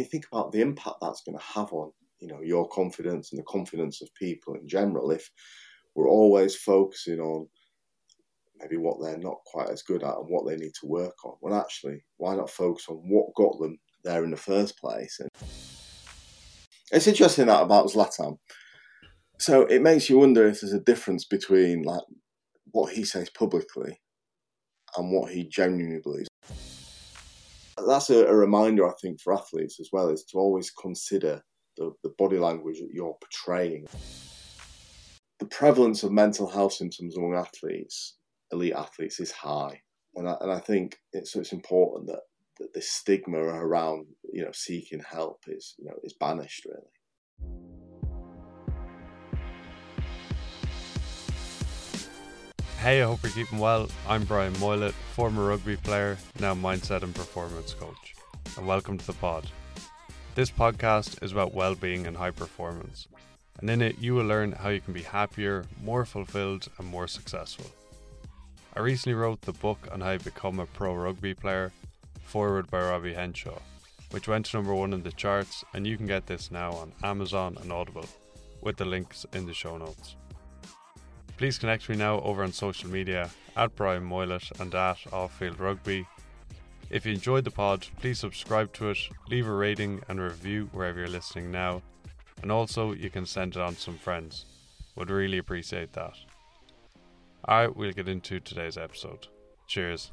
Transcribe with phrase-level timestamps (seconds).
[0.00, 3.38] you think about the impact that's going to have on you know your confidence and
[3.38, 5.30] the confidence of people in general, if
[5.94, 7.48] we're always focusing on
[8.58, 11.34] maybe what they're not quite as good at and what they need to work on,
[11.40, 15.18] well, actually, why not focus on what got them there in the first place?
[15.18, 15.30] And
[16.92, 18.38] it's interesting that about Zlatan.
[19.38, 22.02] So it makes you wonder if there's a difference between like
[22.72, 24.00] what he says publicly
[24.96, 26.29] and what he genuinely believes.
[27.86, 31.42] That's a, a reminder, I think, for athletes as well, is to always consider
[31.76, 33.86] the, the body language that you're portraying.
[35.38, 38.16] The prevalence of mental health symptoms among athletes,
[38.52, 39.80] elite athletes, is high,
[40.14, 42.20] and I, and I think it's it's important that,
[42.58, 47.79] that this stigma around you know seeking help is you know is banished really.
[52.80, 53.90] Hey, I hope you're keeping well.
[54.08, 58.14] I'm Brian Moylett, former rugby player, now mindset and performance coach,
[58.56, 59.46] and welcome to the pod.
[60.34, 63.06] This podcast is about well being and high performance,
[63.58, 67.06] and in it, you will learn how you can be happier, more fulfilled, and more
[67.06, 67.66] successful.
[68.74, 71.72] I recently wrote the book on how to become a pro rugby player,
[72.24, 73.58] forward by Robbie Henshaw,
[74.12, 76.94] which went to number one in the charts, and you can get this now on
[77.02, 78.08] Amazon and Audible,
[78.62, 80.16] with the links in the show notes.
[81.40, 86.06] Please connect me now over on social media at Brian Moylett and at Offfield Rugby.
[86.90, 88.98] If you enjoyed the pod, please subscribe to it,
[89.30, 91.80] leave a rating and review wherever you're listening now,
[92.42, 94.44] and also you can send it on to some friends.
[94.96, 96.12] Would really appreciate that.
[97.48, 99.28] Alright, we'll get into today's episode.
[99.66, 100.12] Cheers.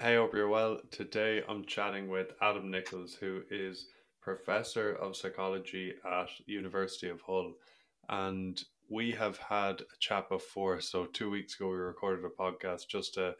[0.00, 0.80] Hey, hope you're well.
[0.90, 3.86] Today I'm chatting with Adam Nicholls, who is
[4.20, 7.52] Professor of Psychology at University of Hull.
[8.08, 8.60] And
[8.92, 10.80] we have had a chat before.
[10.80, 12.88] So two weeks ago, we recorded a podcast.
[12.88, 13.34] Just a,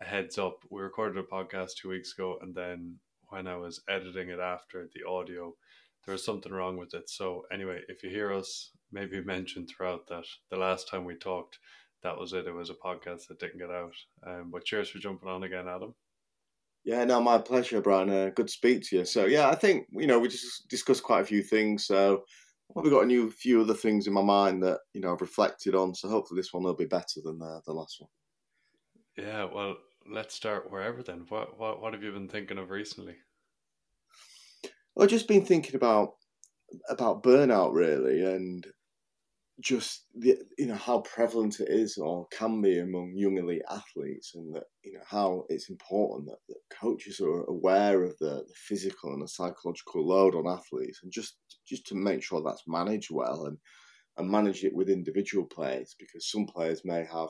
[0.00, 2.96] a heads up, we recorded a podcast two weeks ago, and then
[3.28, 5.54] when I was editing it after the audio,
[6.04, 7.10] there was something wrong with it.
[7.10, 11.58] So anyway, if you hear us maybe mention throughout that the last time we talked,
[12.02, 12.46] that was it.
[12.46, 13.92] It was a podcast that didn't get out.
[14.26, 15.94] Um, but cheers for jumping on again, Adam.
[16.84, 18.08] Yeah, no, my pleasure, Brian.
[18.08, 19.04] Uh, good to speak to you.
[19.04, 21.84] So yeah, I think you know we just discussed quite a few things.
[21.84, 22.24] So
[22.72, 25.74] probably got a new few other things in my mind that you know I've reflected
[25.74, 25.94] on.
[25.94, 28.10] So hopefully this one will be better than the, the last one.
[29.16, 29.76] Yeah, well,
[30.10, 31.26] let's start wherever then.
[31.28, 33.16] What what what have you been thinking of recently?
[34.98, 36.14] I've just been thinking about
[36.88, 38.66] about burnout really, and
[39.60, 44.32] just the, you know how prevalent it is or can be among young elite athletes,
[44.34, 48.54] and that you know how it's important that, that coaches are aware of the, the
[48.54, 53.10] physical and the psychological load on athletes, and just just to make sure that's managed
[53.10, 53.58] well and
[54.16, 57.28] and manage it with individual players because some players may have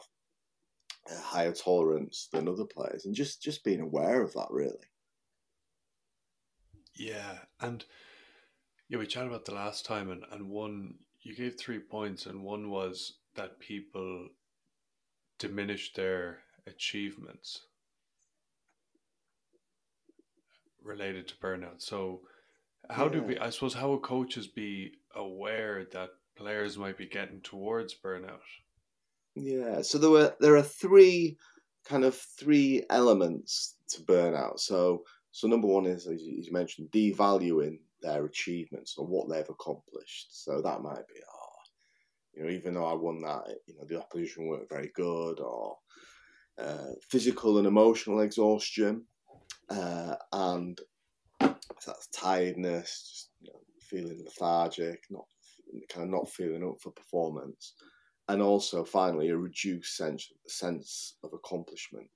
[1.11, 4.77] a higher tolerance than other players, and just just being aware of that really.
[6.95, 7.85] Yeah, and
[8.89, 12.43] yeah, we chatted about the last time, and and one you gave three points, and
[12.43, 14.29] one was that people
[15.39, 17.63] diminish their achievements
[20.83, 21.81] related to burnout.
[21.81, 22.23] So,
[22.89, 23.13] how yeah.
[23.13, 27.95] do we, I suppose, how would coaches be aware that players might be getting towards
[27.95, 28.41] burnout?
[29.35, 31.39] Yeah, so there were there are three
[31.85, 34.61] kind of three elements to burnout.
[34.61, 40.45] So so number one is as you mentioned, devaluing their achievements or what they've accomplished.
[40.45, 41.51] So that might be, oh,
[42.35, 45.77] you know, even though I won that, you know, the opposition weren't very good, or
[46.59, 49.05] uh, physical and emotional exhaustion,
[49.69, 50.81] uh, and
[51.41, 55.25] that's tiredness, just you know, feeling lethargic, not
[55.89, 57.75] kind of not feeling up for performance,
[58.29, 62.09] and also finally a reduced sense sense of accomplishment.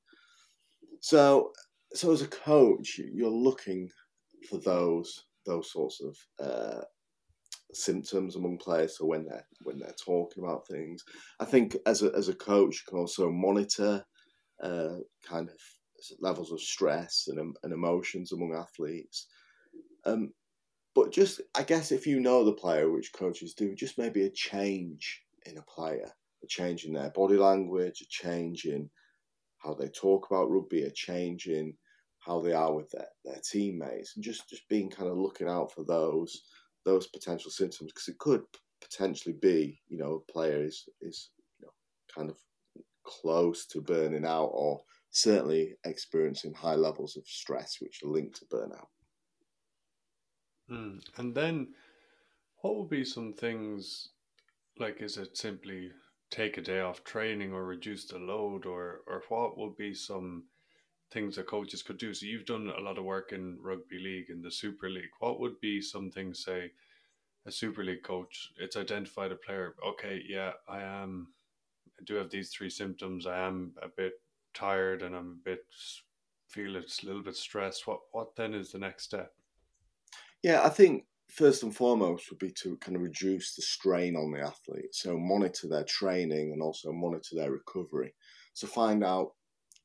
[1.00, 1.52] So,
[1.92, 3.90] so as a coach, you're looking
[4.48, 6.82] for those those sorts of uh,
[7.72, 8.98] symptoms among players.
[8.98, 11.04] So when they're when they're talking about things,
[11.40, 14.04] I think as a as a coach, you can also monitor
[14.62, 14.96] uh,
[15.26, 15.56] kind of
[16.20, 19.26] levels of stress and and emotions among athletes.
[20.04, 20.32] Um,
[20.94, 24.30] but just I guess if you know the player, which coaches do, just maybe a
[24.30, 26.10] change in a player,
[26.42, 28.90] a change in their body language, a change in
[29.58, 31.74] how they talk about rugby, a change in
[32.24, 35.72] how they are with their, their teammates, and just just being kind of looking out
[35.72, 36.42] for those
[36.84, 38.42] those potential symptoms because it could
[38.80, 41.72] potentially be you know a player is is you know
[42.14, 42.36] kind of
[43.04, 48.46] close to burning out or certainly experiencing high levels of stress which are linked to
[48.46, 48.88] burnout.
[50.70, 51.00] Mm.
[51.18, 51.68] And then,
[52.62, 54.08] what would be some things
[54.78, 55.02] like?
[55.02, 55.90] Is it simply
[56.30, 60.44] take a day off training or reduce the load, or or what would be some
[61.14, 62.12] things that coaches could do.
[62.12, 65.14] So you've done a lot of work in rugby league in the Super League.
[65.20, 66.72] What would be something, say,
[67.46, 68.52] a Super League coach?
[68.58, 69.76] It's identified a player.
[69.86, 71.28] Okay, yeah, I am.
[71.98, 73.26] I do have these three symptoms.
[73.26, 74.14] I am a bit
[74.52, 75.64] tired, and I'm a bit
[76.48, 77.86] feel it's a little bit stressed.
[77.86, 79.32] What what then is the next step?
[80.42, 84.30] Yeah, I think first and foremost would be to kind of reduce the strain on
[84.30, 84.94] the athlete.
[84.94, 88.14] So monitor their training and also monitor their recovery.
[88.52, 89.32] So find out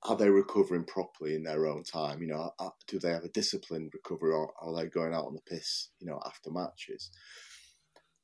[0.03, 2.21] are they recovering properly in their own time?
[2.21, 2.51] You know,
[2.87, 6.07] do they have a disciplined recovery or are they going out on the piss, you
[6.07, 7.11] know, after matches?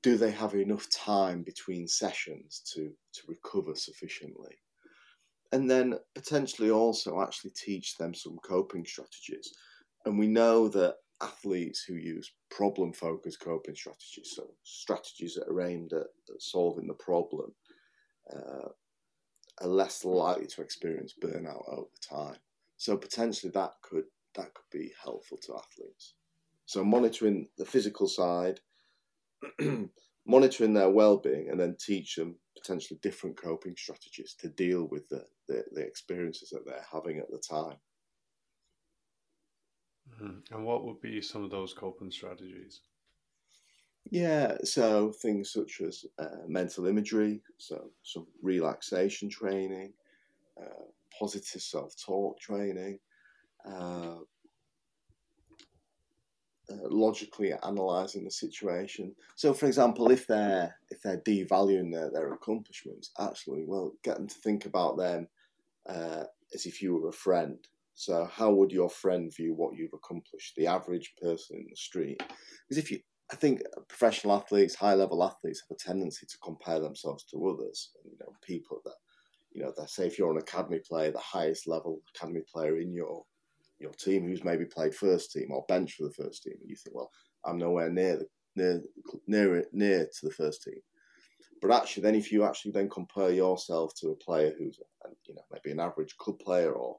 [0.01, 4.55] Do they have enough time between sessions to, to recover sufficiently?
[5.51, 9.51] And then potentially also actually teach them some coping strategies.
[10.05, 15.61] And we know that athletes who use problem focused coping strategies, so strategies that are
[15.61, 17.53] aimed at, at solving the problem,
[18.33, 18.69] uh,
[19.61, 22.37] are less likely to experience burnout over time.
[22.77, 24.05] So potentially that could
[24.35, 26.13] that could be helpful to athletes.
[26.65, 28.59] So monitoring the physical side,
[30.27, 35.25] monitoring their well-being, and then teach them potentially different coping strategies to deal with the,
[35.47, 37.77] the, the experiences that they're having at the time.
[40.21, 40.53] Mm-hmm.
[40.53, 42.81] And what would be some of those coping strategies?
[44.11, 49.93] Yeah, so things such as uh, mental imagery, so some relaxation training,
[50.61, 50.83] uh,
[51.19, 52.99] positive self talk training,
[53.67, 54.17] uh,
[56.71, 59.13] uh, logically analysing the situation.
[59.35, 64.27] So, for example, if they're if they're devaluing their, their accomplishments, actually, well, get them
[64.27, 65.27] to think about them
[65.89, 67.57] uh, as if you were a friend.
[67.95, 70.55] So, how would your friend view what you've accomplished?
[70.55, 72.99] The average person in the street, because if you
[73.31, 77.91] I think professional athletes, high level athletes, have a tendency to compare themselves to others.
[78.03, 78.93] You know, people that,
[79.51, 82.93] you know, that say if you're an academy player, the highest level academy player in
[82.93, 83.23] your
[83.79, 86.75] your team, who's maybe played first team or bench for the first team, and you
[86.75, 87.11] think, well,
[87.43, 88.81] I'm nowhere near the, near
[89.27, 90.79] near near to the first team.
[91.61, 94.79] But actually, then if you actually then compare yourself to a player who's,
[95.27, 96.97] you know, maybe an average club player or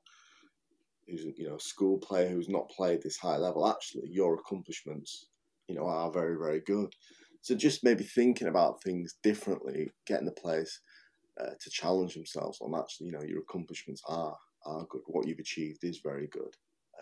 [1.07, 5.29] who's you know a school player who's not played this high level, actually your accomplishments
[5.69, 6.93] you know, are very, very good.
[7.41, 10.81] So just maybe thinking about things differently, getting the players
[11.41, 15.03] uh, to challenge themselves on actually, you know, your accomplishments are are good.
[15.07, 16.55] What you've achieved is very good,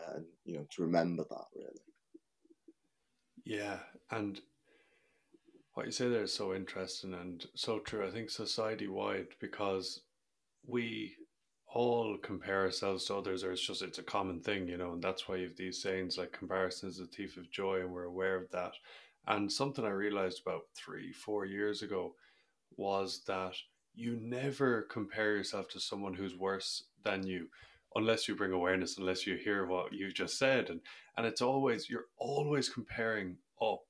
[0.09, 1.81] and you know, to remember that really.
[3.45, 3.79] Yeah,
[4.11, 4.41] and
[5.75, 8.07] what you say there is so interesting and so true.
[8.07, 10.03] I think society wide because
[10.67, 11.15] we
[11.75, 15.03] all compare ourselves to others, or it's just it's a common thing, you know, and
[15.03, 18.05] that's why you have these sayings like comparison is the thief of joy, and we're
[18.05, 18.73] aware of that.
[19.27, 22.15] And something I realized about three, four years ago
[22.77, 23.55] was that
[23.95, 27.49] you never compare yourself to someone who's worse than you
[27.97, 30.81] unless you bring awareness unless you hear what you've just said and
[31.17, 33.85] and it's always you're always comparing up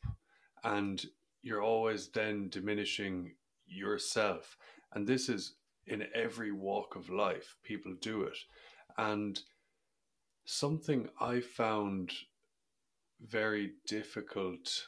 [0.64, 1.06] and
[1.42, 3.32] you're always then diminishing
[3.66, 4.58] yourself
[4.92, 5.54] and this is
[5.86, 8.38] in every walk of life, people do it.
[8.96, 9.38] And
[10.44, 12.12] something I found
[13.20, 14.86] very difficult,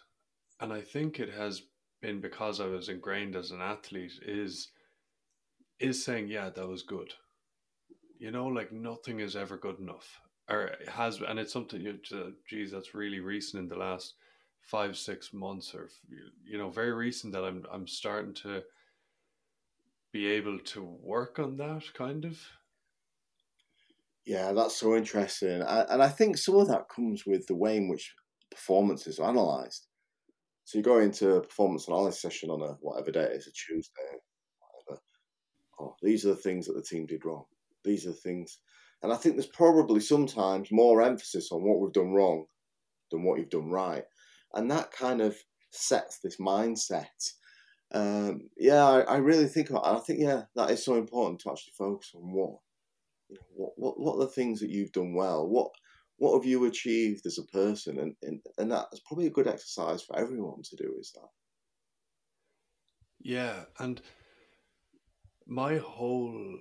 [0.60, 1.62] and I think it has
[2.00, 4.68] been because I was ingrained as an athlete, is
[5.78, 7.12] is saying, yeah, that was good.
[8.18, 10.20] You know, like nothing is ever good enough.
[10.48, 14.14] Or has, and it's something, you uh, geez, that's really recent in the last
[14.62, 15.90] five, six months, or
[16.44, 18.62] you know, very recent that I'm I'm starting to
[20.16, 22.38] be able to work on that kind of?
[24.24, 25.62] Yeah that's so interesting.
[25.62, 28.14] And i think some of that comes with the way in which
[28.50, 29.86] performances are analyzed.
[30.64, 33.52] So you go into a performance analysis session on a whatever day it is a
[33.52, 34.12] tuesday
[34.60, 35.02] whatever.
[35.78, 37.44] Oh these are the things that the team did wrong.
[37.84, 38.58] These are the things.
[39.02, 42.46] And i think there's probably sometimes more emphasis on what we've done wrong
[43.10, 44.04] than what you've done right.
[44.54, 45.36] And that kind of
[45.72, 47.20] sets this mindset
[47.92, 49.86] um, yeah, I, I, really think about.
[49.86, 52.58] I think yeah, that is so important to actually focus on what,
[53.28, 55.46] you know, what, what, what are the things that you've done well.
[55.46, 55.70] What,
[56.18, 60.02] what have you achieved as a person, and and and that's probably a good exercise
[60.02, 60.94] for everyone to do.
[60.98, 61.28] Is that?
[63.20, 64.00] Yeah, and
[65.46, 66.58] my whole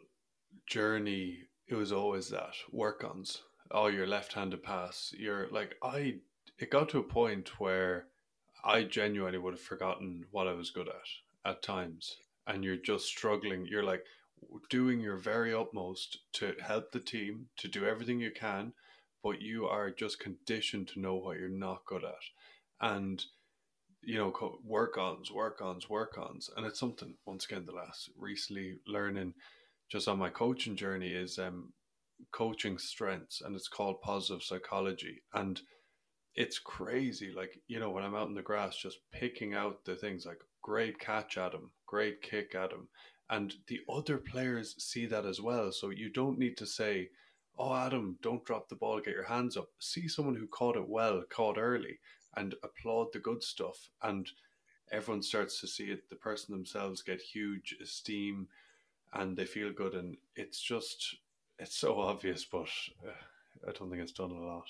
[0.68, 3.42] journey, it was always that work ons.
[3.72, 5.14] Oh, your left-handed pass.
[5.18, 6.16] You're like I.
[6.60, 8.08] It got to a point where
[8.66, 12.18] I genuinely would have forgotten what I was good at at times.
[12.48, 13.66] And you're just struggling.
[13.66, 14.04] You're like
[14.70, 18.74] doing your very utmost to help the team, to do everything you can,
[19.24, 22.14] but you are just conditioned to know what you're not good at.
[22.82, 23.24] And,
[24.02, 26.50] you know, work ons, work ons, work ons.
[26.56, 29.34] And it's something, once again, the last recently learning
[29.90, 31.72] just on my coaching journey is um,
[32.32, 35.22] coaching strengths and it's called positive psychology.
[35.34, 35.62] And
[36.36, 37.32] it's crazy.
[37.36, 40.42] Like, you know, when I'm out in the grass, just picking out the things like
[40.62, 42.88] great catch Adam, great kick Adam.
[43.30, 45.72] And the other players see that as well.
[45.72, 47.10] So you don't need to say,
[47.58, 49.70] oh, Adam, don't drop the ball, get your hands up.
[49.80, 52.00] See someone who caught it well, caught early,
[52.36, 53.90] and applaud the good stuff.
[54.04, 54.30] And
[54.92, 56.10] everyone starts to see it.
[56.10, 58.48] The person themselves get huge esteem
[59.14, 59.94] and they feel good.
[59.94, 61.16] And it's just,
[61.58, 62.68] it's so obvious, but
[63.08, 64.68] uh, I don't think it's done a lot.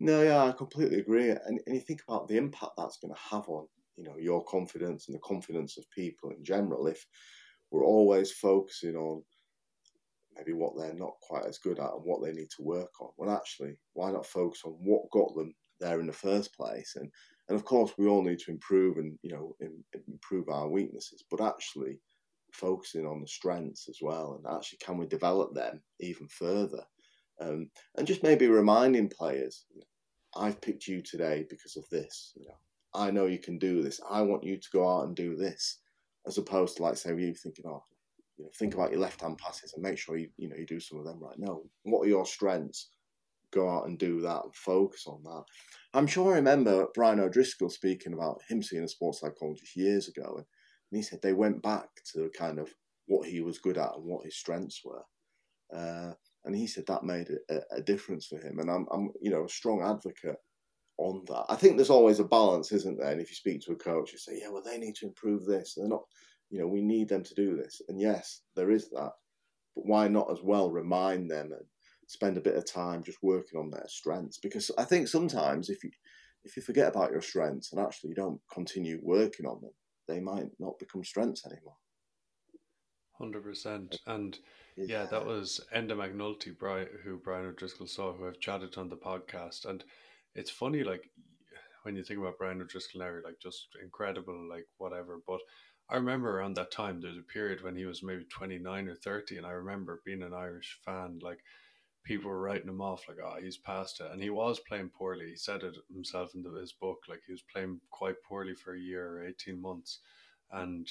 [0.00, 1.30] No, yeah, I completely agree.
[1.30, 4.42] And, and you think about the impact that's going to have on, you know, your
[4.44, 6.86] confidence and the confidence of people in general.
[6.86, 7.06] If
[7.70, 9.24] we're always focusing on
[10.36, 13.10] maybe what they're not quite as good at and what they need to work on,
[13.16, 16.94] well, actually, why not focus on what got them there in the first place?
[16.96, 17.10] And
[17.48, 19.56] and of course, we all need to improve and you know
[20.08, 22.00] improve our weaknesses, but actually
[22.52, 26.84] focusing on the strengths as well, and actually can we develop them even further?
[27.40, 29.66] Um, and just maybe reminding players,
[30.36, 32.32] I've picked you today because of this.
[32.36, 32.54] You know,
[32.94, 34.00] I know you can do this.
[34.08, 35.78] I want you to go out and do this,
[36.26, 37.82] as opposed to like say you thinking, oh,
[38.36, 40.66] you know, think about your left hand passes and make sure you you know you
[40.66, 41.38] do some of them right.
[41.38, 42.88] No, what are your strengths?
[43.52, 45.42] Go out and do that and focus on that.
[45.92, 50.36] I'm sure I remember Brian O'Driscoll speaking about him seeing a sports psychologist years ago,
[50.36, 50.46] and
[50.96, 52.72] he said they went back to kind of
[53.06, 55.02] what he was good at and what his strengths were.
[55.76, 56.12] Uh,
[56.44, 58.58] and he said that made a, a, difference for him.
[58.58, 60.38] And I'm, I'm, you know, a strong advocate
[60.98, 61.44] on that.
[61.48, 63.10] I think there's always a balance, isn't there?
[63.10, 65.44] And if you speak to a coach, you say, yeah, well, they need to improve
[65.44, 65.74] this.
[65.76, 66.02] They're not,
[66.48, 67.80] you know, we need them to do this.
[67.88, 69.12] And yes, there is that.
[69.74, 71.64] But why not as well remind them and
[72.06, 74.38] spend a bit of time just working on their strengths?
[74.38, 75.90] Because I think sometimes if you
[76.42, 79.72] if you forget about your strengths and actually you don't continue working on them,
[80.08, 81.76] they might not become strengths anymore.
[83.20, 83.98] Hundred percent.
[84.06, 84.38] And
[84.76, 88.96] yeah, that was Enda McNulty, Brian, who Brian O'Driscoll saw, who I've chatted on the
[88.96, 89.66] podcast.
[89.66, 89.84] And
[90.34, 91.10] it's funny, like
[91.82, 95.20] when you think about Brian O'Driscoll now, like just incredible, like whatever.
[95.26, 95.40] But
[95.90, 99.36] I remember around that time, there's a period when he was maybe 29 or 30,
[99.36, 101.40] and I remember being an Irish fan, like
[102.04, 104.10] people were writing him off, like, oh, he's past it.
[104.10, 105.28] And he was playing poorly.
[105.28, 108.74] He said it himself in the, his book, like he was playing quite poorly for
[108.74, 109.98] a year or 18 months.
[110.52, 110.88] And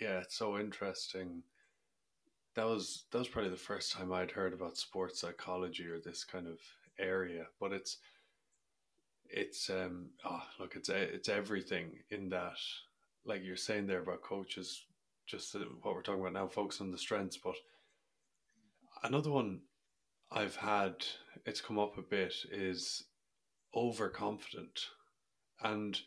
[0.00, 1.42] yeah, it's so interesting
[2.58, 6.24] that was that was probably the first time I'd heard about sports psychology or this
[6.24, 6.58] kind of
[6.98, 7.46] area.
[7.60, 7.98] But it's
[9.30, 12.56] it's um oh, look it's it's everything in that
[13.24, 14.86] like you're saying there about coaches
[15.26, 17.54] just what we're talking about now focus on the strengths but
[19.04, 19.60] another one
[20.32, 20.94] i've had
[21.44, 23.04] it's come up a bit is
[23.76, 24.86] overconfident
[25.62, 26.00] and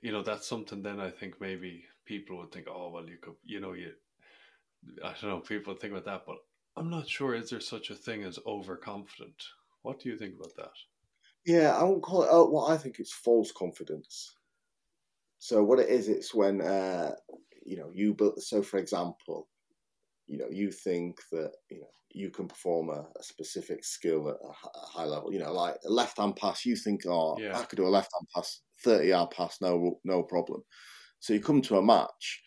[0.00, 3.34] you know that's something then i think maybe people would think oh well you could
[3.44, 3.92] you know you
[5.04, 6.36] I don't know, people think about that, but
[6.76, 9.42] I'm not sure is there such a thing as overconfident?
[9.82, 10.72] What do you think about that?
[11.46, 12.28] Yeah, I won't call it.
[12.30, 14.34] Oh, well, I think it's false confidence.
[15.38, 17.12] So what it is, it's when uh,
[17.64, 18.42] you know you build.
[18.42, 19.48] So for example,
[20.26, 24.36] you know you think that you know you can perform a, a specific skill at
[24.42, 25.32] a, a, high level.
[25.32, 26.64] You know, like a left hand pass.
[26.64, 27.56] You think, oh, yeah.
[27.56, 30.62] I could do a left hand pass, thirty yard pass, no no problem.
[31.20, 32.42] So you come to a match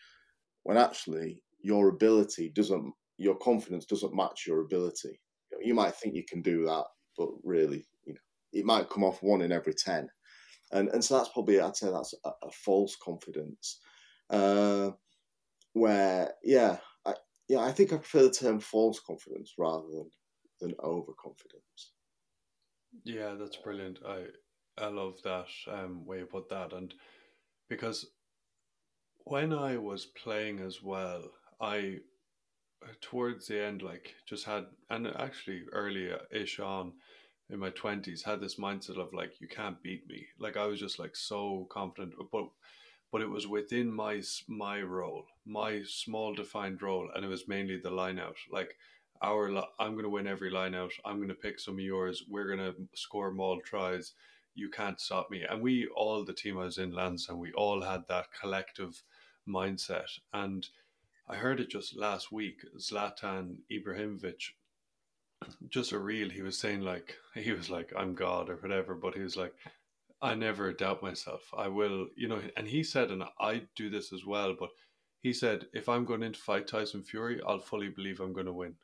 [0.64, 5.20] when actually your ability doesn't, your confidence doesn't match your ability.
[5.50, 6.84] You, know, you might think you can do that,
[7.16, 8.20] but really, you know,
[8.52, 10.08] it might come off one in every ten,
[10.72, 13.80] and and so that's probably I'd say that's a, a false confidence,
[14.30, 14.90] uh,
[15.72, 17.14] where yeah, I,
[17.48, 20.10] yeah, I think I prefer the term false confidence rather than
[20.60, 21.92] than overconfidence.
[23.04, 24.00] Yeah, that's brilliant.
[24.06, 24.26] I
[24.78, 26.94] I love that um, way you put that, and
[27.68, 28.06] because
[29.24, 31.98] when I was playing as well, I
[32.82, 36.92] uh, towards the end like just had and actually early ish on
[37.50, 40.26] in my 20s had this mindset of like you can't beat me.
[40.38, 42.46] Like i was just like so confident uh, but
[43.12, 47.78] but it was within my my role my small defined role and it was mainly
[47.78, 48.36] the line out.
[48.50, 48.76] Like
[49.22, 49.48] our
[49.78, 50.92] i'm going to win every line out.
[51.04, 52.24] I'm going to pick some of yours.
[52.28, 54.14] We're going to score maul tries.
[54.54, 55.42] You can't stop me.
[55.42, 59.02] And we all the team i was in and we all had that collective
[59.46, 60.08] mindset.
[60.32, 60.66] And
[61.30, 62.64] I heard it just last week.
[62.76, 64.42] Zlatan Ibrahimovic,
[65.68, 66.28] just a reel.
[66.28, 69.54] He was saying like he was like I'm God or whatever, but he was like
[70.20, 71.42] I never doubt myself.
[71.56, 72.40] I will, you know.
[72.56, 74.54] And he said, and I do this as well.
[74.58, 74.70] But
[75.22, 78.46] he said, if I'm going in to fight Tyson Fury, I'll fully believe I'm going
[78.46, 78.74] to win.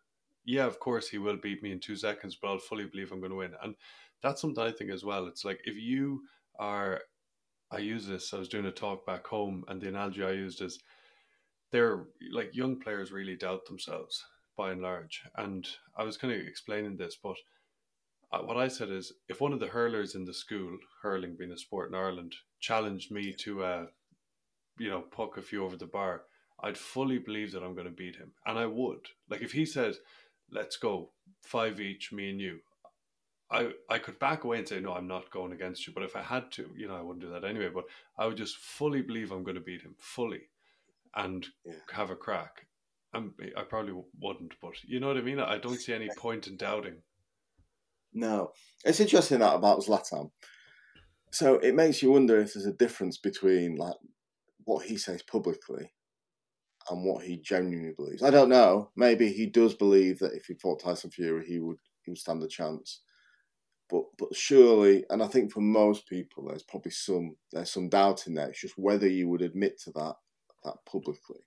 [0.44, 3.20] Yeah, of course he will beat me in two seconds, but I'll fully believe I'm
[3.20, 3.54] going to win.
[3.62, 3.74] And
[4.22, 5.26] that's something I think as well.
[5.26, 6.22] It's like if you
[6.58, 7.00] are,
[7.72, 8.32] I use this.
[8.32, 10.78] I was doing a talk back home, and the analogy I used is
[11.72, 14.24] they're like young players really doubt themselves.
[14.56, 15.22] by and large.
[15.36, 17.36] And I was kind of explaining this, but
[18.32, 21.52] uh, what I said is if one of the hurlers in the school, hurling being
[21.52, 23.86] a sport in Ireland, challenged me to, uh,
[24.78, 26.22] you know, puck a few over the bar,
[26.62, 28.32] I'd fully believe that I'm going to beat him.
[28.46, 29.06] And I would.
[29.28, 29.94] Like if he said,
[30.50, 31.10] let's go
[31.42, 32.60] five each, me and you,
[33.50, 35.92] I, I could back away and say, no, I'm not going against you.
[35.92, 37.68] But if I had to, you know, I wouldn't do that anyway.
[37.72, 37.84] But
[38.18, 40.48] I would just fully believe I'm going to beat him, fully,
[41.16, 41.74] and yeah.
[41.92, 42.66] have a crack.
[43.14, 45.40] I'm, I probably wouldn't, but you know what I mean?
[45.40, 46.96] I don't see any point in doubting.
[48.12, 48.52] No.
[48.84, 50.30] It's interesting that about Zlatan.
[51.32, 53.96] So it makes you wonder if there's a difference between like
[54.64, 55.92] what he says publicly
[56.90, 58.22] and what he genuinely believes.
[58.22, 58.90] I don't know.
[58.96, 62.42] Maybe he does believe that if he fought Tyson Fury, he would he would stand
[62.42, 63.02] a chance.
[63.88, 68.26] But but surely, and I think for most people, there's probably some there's some doubt
[68.26, 68.48] in there.
[68.48, 70.14] It's just whether you would admit to that
[70.66, 71.40] that publicly.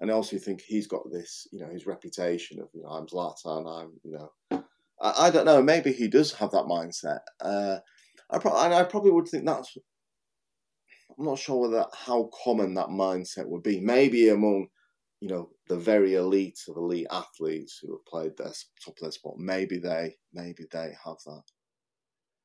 [0.00, 3.66] And also, think he's got this, you know, his reputation of, you know, I'm Zlatan,
[3.66, 4.64] I'm, you know,
[5.00, 5.62] I, I don't know.
[5.62, 7.20] Maybe he does have that mindset.
[7.40, 7.78] Uh,
[8.30, 9.76] I pro- I probably would think that's.
[11.18, 13.80] I'm not sure whether how common that mindset would be.
[13.80, 14.68] Maybe among,
[15.20, 18.52] you know, the very elite of elite athletes who have played their
[18.82, 19.38] top of their sport.
[19.38, 21.42] Maybe they, maybe they have that.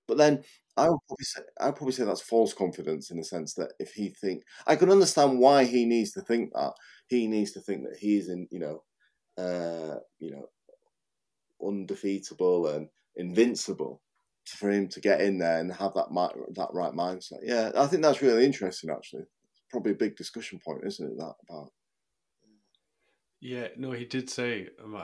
[0.08, 0.44] But then
[0.78, 3.74] I would probably say I would probably say that's false confidence in the sense that
[3.80, 6.74] if he think I can understand why he needs to think that
[7.08, 8.84] he needs to think that he's in you know
[9.38, 10.48] uh, you know
[11.66, 14.02] undefeatable and invincible
[14.46, 16.10] for him to get in there and have that
[16.56, 17.40] that right mindset.
[17.44, 18.90] Yeah, I think that's really interesting.
[18.90, 21.18] Actually, it's probably a big discussion point, isn't it?
[21.18, 21.72] That about.
[23.42, 24.98] Yeah, no, he did say um,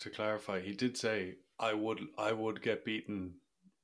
[0.00, 0.60] to clarify.
[0.60, 3.34] He did say I would I would get beaten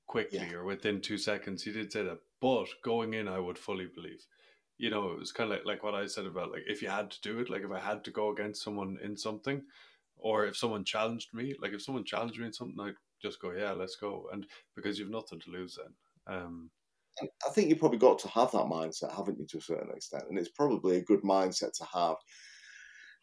[0.06, 0.56] quickly yeah.
[0.56, 1.62] or within two seconds.
[1.62, 4.24] He did say that, but going in, I would fully believe.
[4.78, 6.88] You know, it was kind of like, like what I said about like if you
[6.88, 9.62] had to do it, like if I had to go against someone in something,
[10.16, 13.52] or if someone challenged me, like if someone challenged me in something, I'd just go,
[13.52, 16.36] yeah, let's go, and because you've nothing to lose then.
[16.36, 16.70] Um,
[17.20, 20.24] I think you've probably got to have that mindset, haven't you, to a certain extent,
[20.28, 22.16] and it's probably a good mindset to have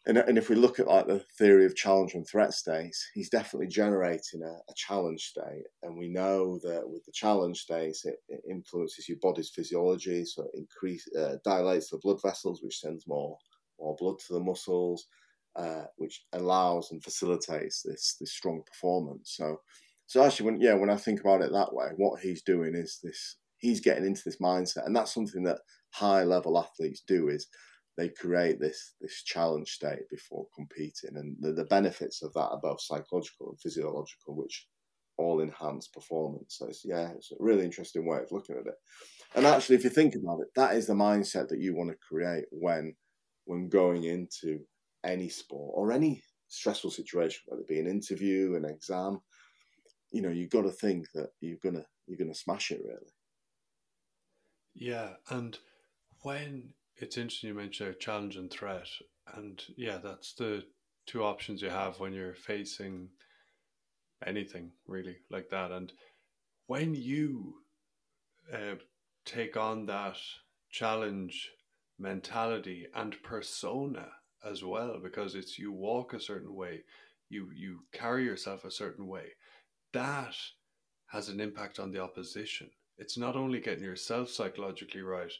[0.06, 3.28] and, and if we look at like the theory of challenge and threat states, he's
[3.28, 8.16] definitely generating a, a challenge state, and we know that with the challenge states, it,
[8.28, 13.06] it influences your body's physiology, so it increase uh, dilates the blood vessels, which sends
[13.06, 13.36] more
[13.78, 15.06] more blood to the muscles,
[15.56, 19.34] uh, which allows and facilitates this this strong performance.
[19.36, 19.60] So,
[20.06, 23.00] so actually, when yeah, when I think about it that way, what he's doing is
[23.02, 25.58] this: he's getting into this mindset, and that's something that
[25.90, 27.28] high level athletes do.
[27.28, 27.48] Is
[27.96, 32.60] they create this this challenge state before competing, and the, the benefits of that are
[32.62, 34.66] both psychological and physiological, which
[35.20, 36.56] all enhance performance.
[36.58, 38.74] So it's, yeah, it's a really interesting way of looking at it.
[39.34, 41.96] And actually, if you think about it, that is the mindset that you want to
[41.96, 42.94] create when
[43.44, 44.60] when going into
[45.04, 49.20] any sport or any stressful situation, whether it be an interview, an exam.
[50.10, 53.12] You know, you've got to think that you're gonna you're gonna smash it really.
[54.74, 55.58] Yeah, and
[56.22, 58.88] when it's interesting you mentioned challenge and threat,
[59.34, 60.64] and yeah, that's the
[61.06, 63.08] two options you have when you're facing
[64.26, 65.72] anything really like that.
[65.72, 65.92] And
[66.66, 67.54] when you
[68.52, 68.76] uh,
[69.24, 70.16] take on that
[70.70, 71.50] challenge
[71.98, 74.08] mentality and persona
[74.44, 76.84] as well, because it's you walk a certain way,
[77.28, 79.28] you you carry yourself a certain way,
[79.92, 80.34] that
[81.06, 82.70] has an impact on the opposition.
[82.98, 85.32] It's not only getting yourself psychologically right,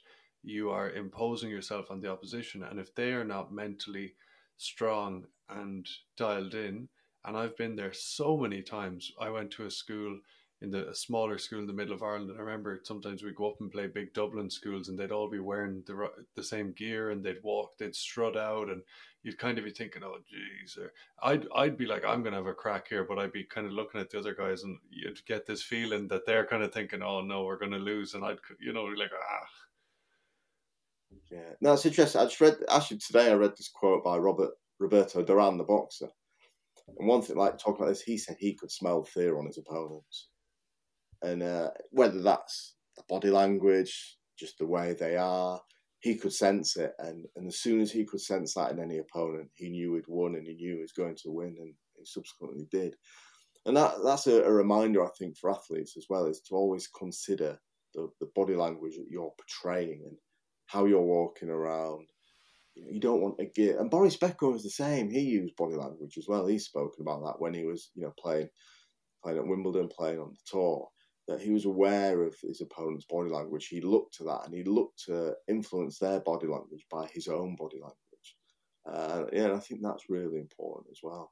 [0.43, 2.63] you are imposing yourself on the opposition.
[2.63, 4.15] And if they are not mentally
[4.57, 6.89] strong and dialed in,
[7.25, 9.13] and I've been there so many times.
[9.21, 10.19] I went to a school
[10.63, 12.33] in the a smaller school in the middle of Ireland.
[12.37, 15.39] I remember sometimes we'd go up and play big Dublin schools, and they'd all be
[15.39, 18.83] wearing the the same gear, and they'd walk, they'd strut out, and
[19.23, 22.47] you'd kind of be thinking, "Oh, geez," or I'd I'd be like, "I'm gonna have
[22.47, 25.25] a crack here," but I'd be kind of looking at the other guys, and you'd
[25.27, 28.39] get this feeling that they're kind of thinking, "Oh no, we're gonna lose," and I'd
[28.61, 29.49] you know like ah
[31.31, 32.21] yeah, no, it's interesting.
[32.21, 33.31] I just read actually today.
[33.31, 36.09] I read this quote by Robert Roberto Duran, the boxer,
[36.99, 39.59] and one thing, like talking about this, he said he could smell fear on his
[39.59, 40.29] opponents,
[41.23, 45.61] and uh, whether that's the body language, just the way they are,
[46.01, 48.99] he could sense it, and and as soon as he could sense that in any
[48.99, 52.05] opponent, he knew he'd won, and he knew he was going to win, and he
[52.05, 52.97] subsequently did.
[53.67, 56.89] And that that's a, a reminder, I think, for athletes as well, is to always
[56.89, 57.59] consider
[57.95, 60.17] the, the body language that you're portraying and
[60.71, 62.07] how you're walking around.
[62.77, 63.79] You don't want a gear.
[63.79, 65.11] And Boris Becker was the same.
[65.11, 66.47] He used body language as well.
[66.47, 68.49] He's spoken about that when he was, you know, playing
[69.23, 70.89] playing at Wimbledon, playing on the tour.
[71.29, 73.69] That he was aware of his opponent's body language.
[73.69, 77.57] He looked to that, and he looked to influence their body language by his own
[77.57, 78.37] body language.
[78.91, 81.31] Uh, yeah, I think that's really important as well.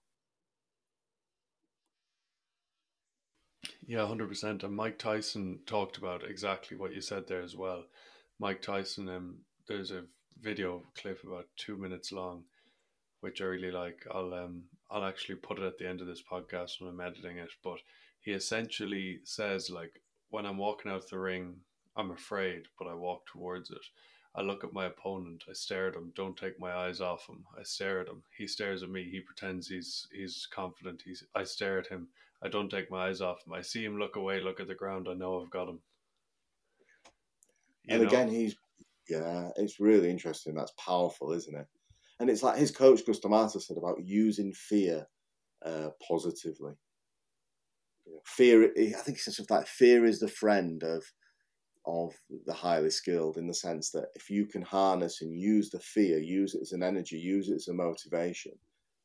[3.87, 4.63] Yeah, 100%.
[4.63, 7.85] And Mike Tyson talked about exactly what you said there as well.
[8.41, 10.05] Mike Tyson, um, there's a
[10.41, 12.45] video clip about two minutes long,
[13.21, 14.07] which I really like.
[14.13, 17.39] I'll um I'll actually put it at the end of this podcast when I'm editing
[17.39, 17.51] it.
[17.65, 17.79] But
[18.21, 21.57] he essentially says like when I'm walking out the ring,
[21.97, 23.85] I'm afraid, but I walk towards it.
[24.37, 25.43] I look at my opponent.
[25.51, 26.13] I stare at him.
[26.15, 27.45] Don't take my eyes off him.
[27.59, 28.23] I stare at him.
[28.37, 29.03] He stares at me.
[29.11, 31.03] He pretends he's he's confident.
[31.05, 32.07] He's I stare at him.
[32.41, 33.53] I don't take my eyes off him.
[33.53, 35.09] I see him look away, look at the ground.
[35.11, 35.81] I know I've got him.
[37.89, 38.09] And know?
[38.09, 38.57] again, he's
[39.09, 40.55] yeah, it's really interesting.
[40.55, 41.67] That's powerful, isn't it?
[42.21, 45.07] And it's like his coach Cus D'Amato said about using fear
[45.65, 46.75] uh, positively.
[48.25, 51.05] fear, I think he said something like fear is the friend of
[51.87, 52.15] of
[52.45, 56.19] the highly skilled in the sense that if you can harness and use the fear,
[56.19, 58.53] use it as an energy, use it as a motivation,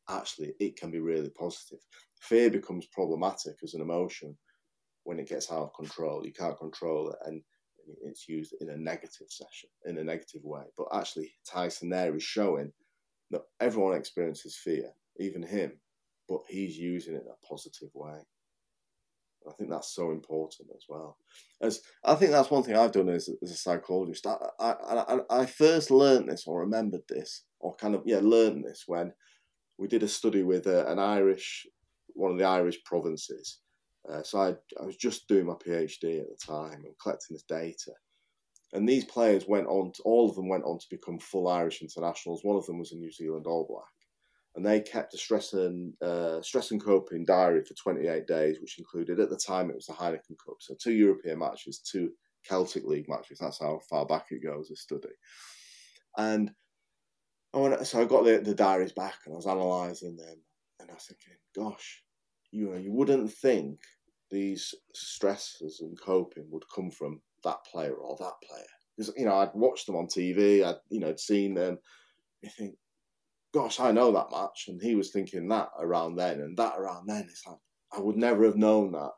[0.09, 1.79] actually it can be really positive.
[2.19, 4.38] Fear becomes problematic as an emotion
[5.03, 6.25] when it gets out of control.
[6.25, 7.41] You can't control it and
[8.03, 10.63] it's used in a negative session, in a negative way.
[10.77, 12.71] But actually, Tyson there is showing
[13.31, 15.73] that everyone experiences fear, even him,
[16.29, 18.19] but he's using it in a positive way.
[19.47, 21.17] I think that's so important as well.
[21.61, 24.25] As I think that's one thing I've done as, as a psychologist.
[24.25, 28.63] I, I, I, I first learned this or remembered this or kind of yeah learned
[28.63, 29.11] this when
[29.77, 31.65] we did a study with uh, an Irish
[32.13, 33.59] one of the Irish provinces.
[34.09, 37.43] Uh, so I, I was just doing my PhD at the time and collecting this
[37.43, 37.91] data.
[38.73, 41.81] And these players went on, to, all of them went on to become full Irish
[41.81, 42.43] internationals.
[42.43, 43.85] One of them was a New Zealand All Black
[44.55, 48.77] and they kept a stress and uh, stress and coping diary for 28 days, which
[48.77, 52.11] included at the time it was the Heineken Cup, so two European matches, two
[52.43, 53.39] Celtic League matches.
[53.39, 54.69] That's how far back it goes.
[54.69, 55.09] A study,
[56.17, 56.51] and
[57.53, 60.37] I went, so I got the, the diaries back and I was analysing them,
[60.79, 62.02] and I was thinking, gosh,
[62.53, 63.79] you know, you wouldn't think
[64.31, 69.35] these stresses and coping would come from that player or that player because you know
[69.35, 71.77] I'd watched them on TV, I'd you know I'd seen them.
[72.41, 72.75] You think
[73.53, 74.65] gosh, I know that much.
[74.67, 77.27] And he was thinking that around then and that around then.
[77.29, 77.57] It's like,
[77.95, 79.11] I would never have known that.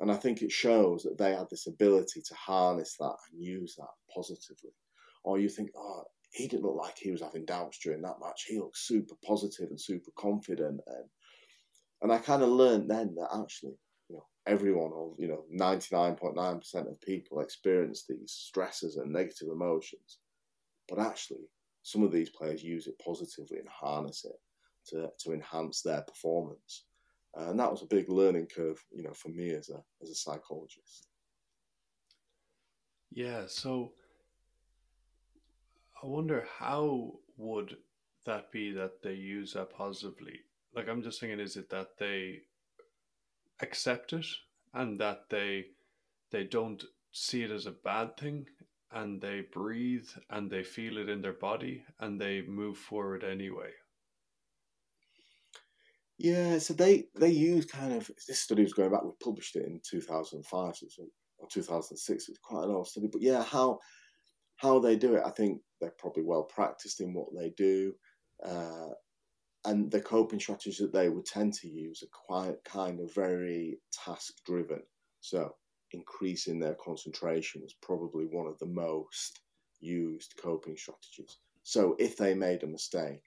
[0.00, 3.74] And I think it shows that they had this ability to harness that and use
[3.76, 4.70] that positively.
[5.24, 8.44] Or you think, oh, he didn't look like he was having doubts during that match.
[8.48, 10.80] He looked super positive and super confident.
[10.86, 11.08] And,
[12.02, 13.74] and I kind of learned then that actually,
[14.08, 20.18] you know, everyone or, you know, 99.9% of people experience these stresses and negative emotions.
[20.88, 21.48] But actually,
[21.82, 24.38] some of these players use it positively and harness it
[24.88, 26.84] to, to enhance their performance.
[27.34, 30.14] And that was a big learning curve, you know, for me as a as a
[30.14, 31.08] psychologist.
[33.10, 33.92] Yeah, so
[36.02, 37.76] I wonder how would
[38.26, 40.40] that be that they use that positively?
[40.74, 42.40] Like I'm just thinking, is it that they
[43.60, 44.26] accept it
[44.74, 45.66] and that they
[46.30, 46.82] they don't
[47.12, 48.46] see it as a bad thing
[48.90, 53.70] and they breathe and they feel it in their body and they move forward anyway.
[56.18, 59.02] Yeah, so they they use kind of this study was going back.
[59.02, 60.74] We published it in two thousand five
[61.38, 62.28] or two thousand six.
[62.28, 63.78] It's quite an old study, but yeah, how
[64.56, 67.94] how they do it, I think they're probably well practiced in what they do,
[68.46, 68.90] uh,
[69.64, 73.78] and the coping strategies that they would tend to use are quite kind of very
[73.92, 74.82] task driven.
[75.20, 75.54] So
[75.92, 79.40] increasing their concentration is probably one of the most
[79.80, 81.38] used coping strategies.
[81.62, 83.22] So if they made a mistake,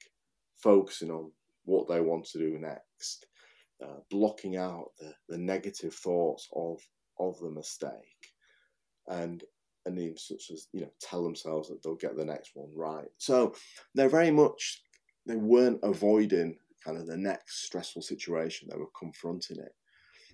[0.57, 1.31] focusing on
[1.63, 3.25] what they want to do next,
[3.83, 6.79] uh, blocking out the, the negative thoughts of
[7.17, 8.33] of the mistake,
[9.07, 9.43] and
[9.85, 13.07] and even such as you know tell themselves that they'll get the next one right.
[13.17, 13.53] So
[13.93, 14.81] they're very much
[15.25, 19.75] they weren't avoiding kind of the next stressful situation; they were confronting it.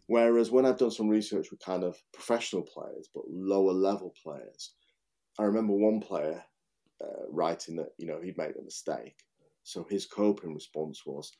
[0.07, 4.73] Whereas when I've done some research with kind of professional players, but lower level players,
[5.39, 6.43] I remember one player
[7.01, 9.15] uh, writing that you know he'd made a mistake,
[9.63, 11.31] so his coping response was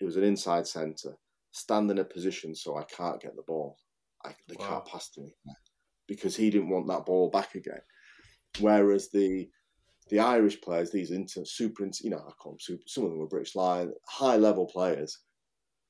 [0.00, 1.16] it was an inside centre,
[1.52, 3.78] stand in a position so I can't get the ball,
[4.24, 4.68] I, they wow.
[4.68, 5.34] can't pass to me
[6.06, 7.80] because he didn't want that ball back again.
[8.60, 9.48] Whereas the
[10.08, 13.18] the Irish players, these inter, super, you know, I call them super, some of them
[13.18, 15.18] were British Lion, high level players,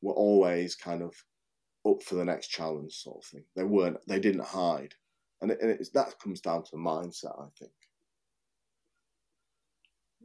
[0.00, 1.14] were always kind of
[1.86, 3.44] up for the next challenge, sort of thing.
[3.56, 3.98] They weren't.
[4.06, 4.94] They didn't hide,
[5.40, 7.72] and, it, and it's, that comes down to mindset, I think.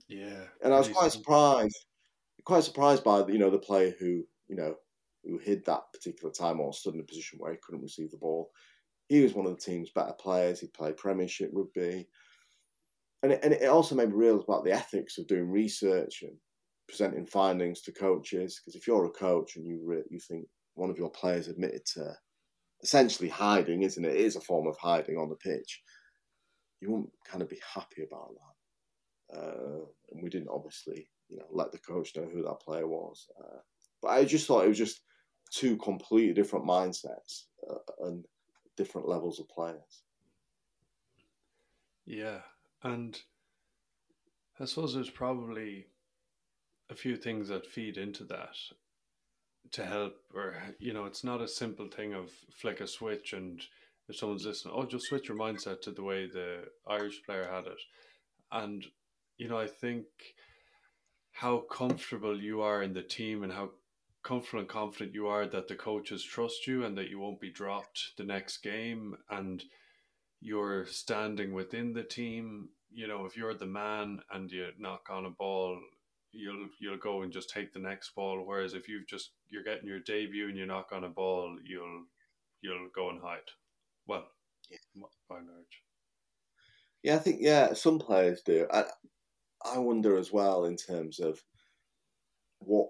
[0.07, 1.85] Yeah, and I was quite surprised,
[2.45, 4.75] quite surprised by you know the player who you know
[5.23, 8.17] who hid that particular time or stood in a position where he couldn't receive the
[8.17, 8.51] ball.
[9.09, 10.59] He was one of the team's better players.
[10.59, 12.07] He played Premiership rugby,
[13.23, 16.33] and it, and it also made me realise about the ethics of doing research and
[16.87, 18.59] presenting findings to coaches.
[18.59, 21.85] Because if you're a coach and you re- you think one of your players admitted
[21.93, 22.13] to
[22.83, 24.15] essentially hiding, isn't it?
[24.15, 25.81] It is a form of hiding on the pitch.
[26.81, 29.39] You wouldn't kind of be happy about that.
[29.39, 33.27] Uh, and we didn't obviously, you know, let the coach know who that player was.
[33.39, 33.57] Uh,
[34.01, 35.01] but I just thought it was just
[35.51, 38.23] two completely different mindsets uh, and
[38.75, 40.03] different levels of players.
[42.05, 42.39] Yeah,
[42.87, 43.19] and
[44.59, 45.87] I suppose there's probably
[46.89, 48.55] a few things that feed into that
[49.73, 53.61] to help, or you know, it's not a simple thing of flick a switch and
[54.07, 57.65] if someone's listening, oh, just switch your mindset to the way the Irish player had
[57.65, 57.81] it,
[58.51, 58.85] and
[59.37, 60.05] you know, I think
[61.31, 63.71] how comfortable you are in the team and how
[64.23, 67.51] comfortable and confident you are that the coaches trust you and that you won't be
[67.51, 69.63] dropped the next game and
[70.41, 75.25] you're standing within the team you know if you're the man and you knock on
[75.25, 75.77] a ball
[76.31, 79.87] you'll you'll go and just take the next ball whereas if you've just you're getting
[79.87, 82.03] your debut and you knock on a ball you'll
[82.61, 83.39] you'll go and hide
[84.07, 84.27] well
[84.69, 84.77] yeah.
[85.29, 85.83] by large
[87.03, 88.83] yeah i think yeah some players do i
[89.73, 91.41] i wonder as well in terms of
[92.59, 92.89] what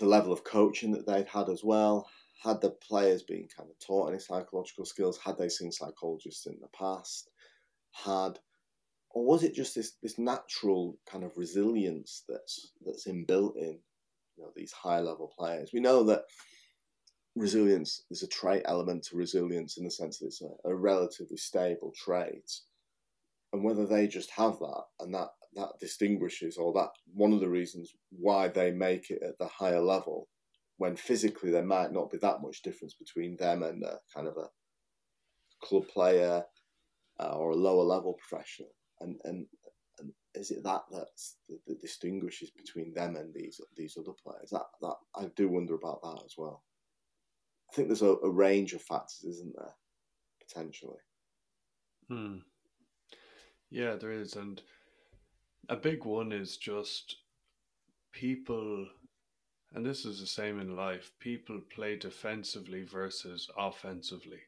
[0.00, 2.08] the level of coaching that they've had as well.
[2.42, 5.18] Had the players been kind of taught any psychological skills?
[5.18, 7.30] Had they seen psychologists in the past?
[7.92, 8.38] Had
[9.10, 13.80] or was it just this this natural kind of resilience that's that's inbuilt in
[14.36, 15.70] you know these high level players?
[15.72, 16.22] We know that
[17.36, 21.36] resilience is a trait element to resilience in the sense that it's a, a relatively
[21.36, 22.50] stable trait,
[23.52, 27.48] and whether they just have that and that that distinguishes or that one of the
[27.48, 30.28] reasons why they make it at the higher level
[30.80, 34.38] when physically there might not be that much difference between them and a kind of
[34.38, 34.48] a
[35.62, 36.42] club player
[37.20, 38.70] uh, or a lower level professional.
[39.00, 39.46] And and
[39.98, 44.48] and is it that that's, that, distinguishes between them and these these other players?
[44.52, 46.64] That that I do wonder about that as well.
[47.70, 49.74] I think there's a, a range of factors isn't there
[50.48, 50.98] potentially?
[52.08, 52.36] Hmm.
[53.68, 54.34] Yeah there is.
[54.34, 54.62] And
[55.68, 57.16] a big one is just
[58.12, 58.86] people,
[59.74, 64.40] and this is the same in life, people play defensively versus offensively.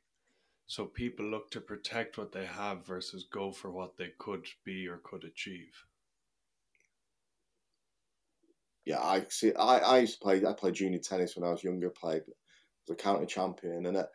[0.67, 4.89] So people look to protect what they have versus go for what they could be
[4.89, 5.85] or could achieve.
[8.85, 9.55] Yeah, I see.
[9.55, 10.45] I, I used to play.
[10.45, 11.91] I played junior tennis when I was younger.
[11.91, 14.09] Played was a county champion, and at,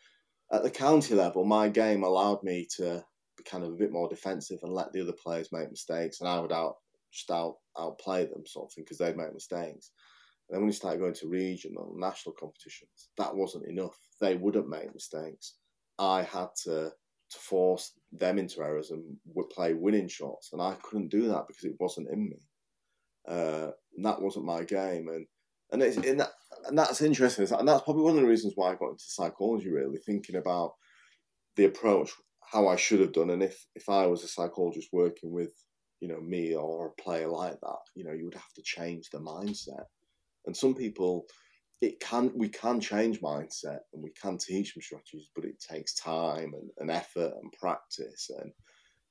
[0.52, 3.04] at the county level, my game allowed me to
[3.38, 6.30] be kind of a bit more defensive and let the other players make mistakes, and
[6.30, 6.76] I would out
[7.14, 9.92] just out outplay them sort of thing because they'd make mistakes.
[10.50, 13.98] And then when you start going to regional national competitions, that wasn't enough.
[14.22, 15.56] They wouldn't make mistakes.
[16.00, 16.92] I had to
[17.30, 21.46] to force them into errors and would play winning shots, and I couldn't do that
[21.48, 22.38] because it wasn't in me.
[23.28, 25.26] Uh, that wasn't my game, and
[25.72, 26.32] and it's that
[26.66, 29.70] and that's interesting, and that's probably one of the reasons why I got into psychology.
[29.70, 30.76] Really thinking about
[31.58, 32.12] the approach,
[32.52, 35.52] how I should have done, and if if I was a psychologist working with
[36.00, 39.10] you know, me or a player like that, you know, you would have to change
[39.10, 39.86] the mindset.
[40.48, 41.28] And some people,
[41.82, 45.94] it can we can change mindset and we can teach them strategies, but it takes
[45.94, 48.32] time and, and effort and practice.
[48.42, 48.52] And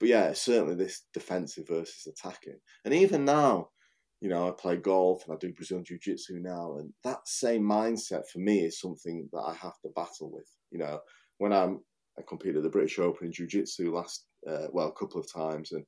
[0.01, 2.59] but yeah, certainly this defensive versus attacking.
[2.85, 3.69] And even now,
[4.21, 7.63] you know, I play golf and I do Brazilian Jiu Jitsu now, and that same
[7.63, 10.51] mindset for me is something that I have to battle with.
[10.71, 11.01] You know,
[11.39, 11.81] when I'm
[12.19, 15.31] I competed at the British Open in Jiu Jitsu last, uh, well, a couple of
[15.31, 15.85] times, and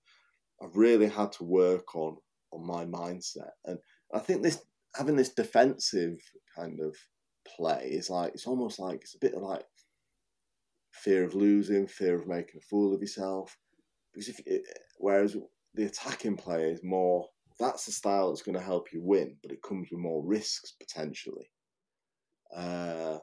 [0.62, 2.18] I've really had to work on
[2.52, 3.78] on my mindset, and
[4.12, 4.62] I think this
[4.94, 6.18] having this defensive
[6.56, 6.96] kind of
[7.56, 9.64] play is like it's almost like it's a bit of like
[10.92, 13.56] fear of losing, fear of making a fool of yourself.
[14.12, 14.40] Because if
[14.98, 15.36] whereas
[15.74, 17.26] the attacking play is more
[17.58, 20.72] that's the style that's going to help you win, but it comes with more risks
[20.78, 21.50] potentially.
[22.54, 23.18] Uh,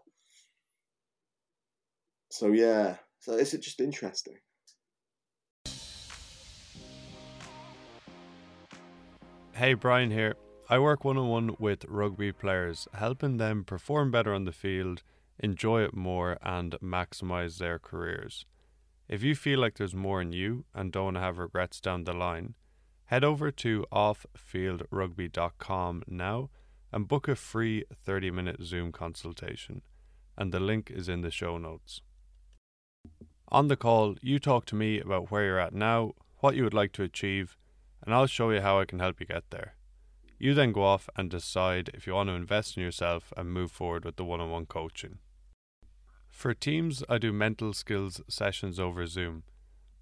[2.29, 4.35] so yeah, so it's just interesting.
[9.53, 10.35] Hey, Brian here.
[10.67, 15.03] I work one on one with rugby players, helping them perform better on the field,
[15.39, 18.45] enjoy it more, and maximize their careers.
[19.07, 22.55] If you feel like there's more in you and don't have regrets down the line,
[23.05, 26.49] head over to offfieldrugby.com now
[26.91, 29.83] and book a free 30 minute Zoom consultation.
[30.37, 32.01] And the link is in the show notes.
[33.49, 36.73] On the call, you talk to me about where you're at now, what you would
[36.73, 37.55] like to achieve
[38.05, 39.75] and I'll show you how I can help you get there.
[40.37, 43.71] You then go off and decide if you want to invest in yourself and move
[43.71, 45.19] forward with the one on one coaching.
[46.29, 49.43] For teams, I do mental skills sessions over Zoom.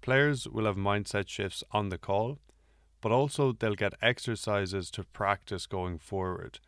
[0.00, 2.38] Players will have mindset shifts on the call,
[3.00, 6.58] but also they'll get exercises to practice going forward.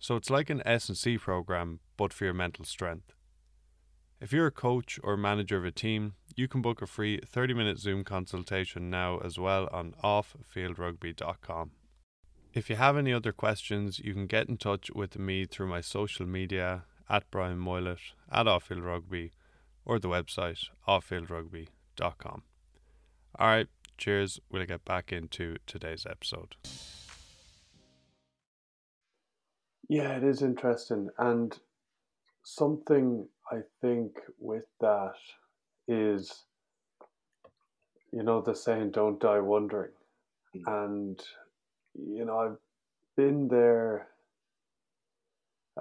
[0.00, 3.12] So it's like an S&C program, but for your mental strength.
[4.20, 7.52] If you're a coach or manager of a team, you can book a free 30
[7.52, 11.70] minute Zoom consultation now as well on offfieldrugby.com.
[12.54, 15.80] If you have any other questions, you can get in touch with me through my
[15.80, 19.32] social media at Brian Moylett, at Offfield Rugby,
[19.84, 22.42] or the website offfieldrugby.com.
[23.40, 23.66] All right,
[23.98, 24.38] cheers.
[24.52, 26.54] We'll get back into today's episode.
[29.88, 31.08] Yeah, it is interesting.
[31.18, 31.58] And
[32.44, 35.16] something I think with that
[35.88, 36.44] is,
[38.12, 39.90] you know, the saying, don't die wondering.
[40.56, 40.84] Mm.
[40.84, 41.22] And,
[41.94, 42.56] you know, I've
[43.16, 44.08] been there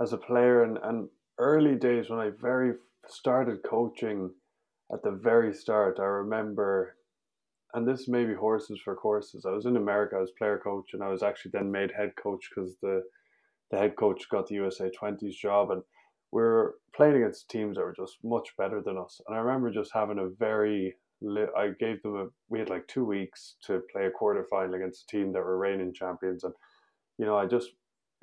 [0.01, 2.73] as a player and, and early days when I very
[3.07, 4.31] started coaching
[4.91, 6.95] at the very start, I remember,
[7.73, 9.45] and this may be horses for courses.
[9.45, 12.13] I was in America, I was player coach, and I was actually then made head
[12.15, 13.03] coach because the
[13.71, 15.81] the head coach got the USA 20s job, and
[16.31, 19.19] we are playing against teams that were just much better than us.
[19.27, 20.95] And I remember just having a very,
[21.57, 25.03] I gave them a, we had like two weeks to play a quarter final against
[25.03, 26.53] a team that were reigning champions, and
[27.17, 27.71] you know, I just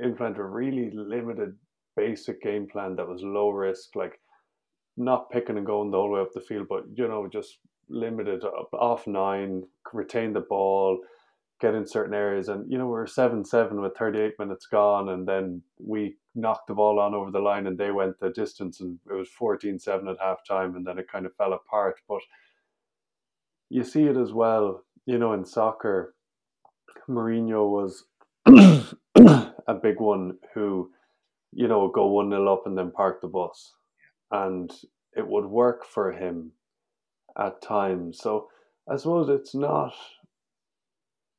[0.03, 1.57] implemented a really limited,
[1.97, 4.21] basic game plan that was low risk, like
[4.97, 7.59] not picking and going the whole way up the field, but you know, just
[7.89, 10.99] limited off nine, retain the ball,
[11.61, 12.49] get in certain areas.
[12.49, 15.11] And, you know, we are 7 7 with 38 minutes gone.
[15.11, 18.81] And then we knocked the ball on over the line and they went the distance.
[18.81, 20.75] And it was 14 7 at half time.
[20.77, 22.01] And then it kind of fell apart.
[22.09, 22.21] But
[23.71, 26.15] you see it as well, you know, in soccer.
[27.09, 28.05] Mourinho was
[29.67, 30.91] a big one who,
[31.53, 33.73] you know, would go 1 0 up and then park the bus.
[34.31, 34.71] And
[35.17, 36.53] it would work for him
[37.39, 38.19] at times.
[38.21, 38.49] So
[38.89, 39.95] I suppose it's not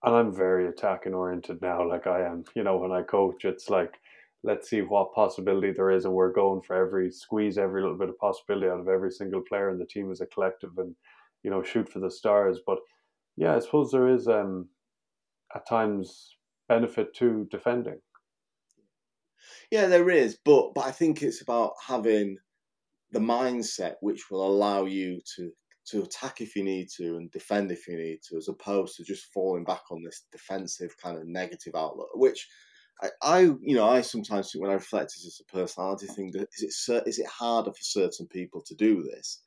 [0.04, 2.44] and I'm very attacking oriented now, like I am.
[2.56, 4.00] You know, when I coach, it's like,
[4.44, 8.10] let's see what possibility there is, and we're going for every squeeze every little bit
[8.10, 10.96] of possibility out of every single player in the team as a collective, and
[11.44, 12.60] you know, shoot for the stars.
[12.66, 12.80] But
[13.38, 14.70] yeah, I suppose there is um
[15.56, 18.00] at times benefit to defending.
[19.72, 22.38] Yeah, there is, but but I think it's about having
[23.12, 25.52] the mindset which will allow you to
[25.88, 29.04] to attack if you need to and defend if you need to, as opposed to
[29.04, 32.48] just falling back on this defensive kind of negative outlook, which
[33.24, 36.32] I, you know, I sometimes think when I reflect, is this a personality thing?
[36.36, 39.42] Is it is it harder for certain people to do this?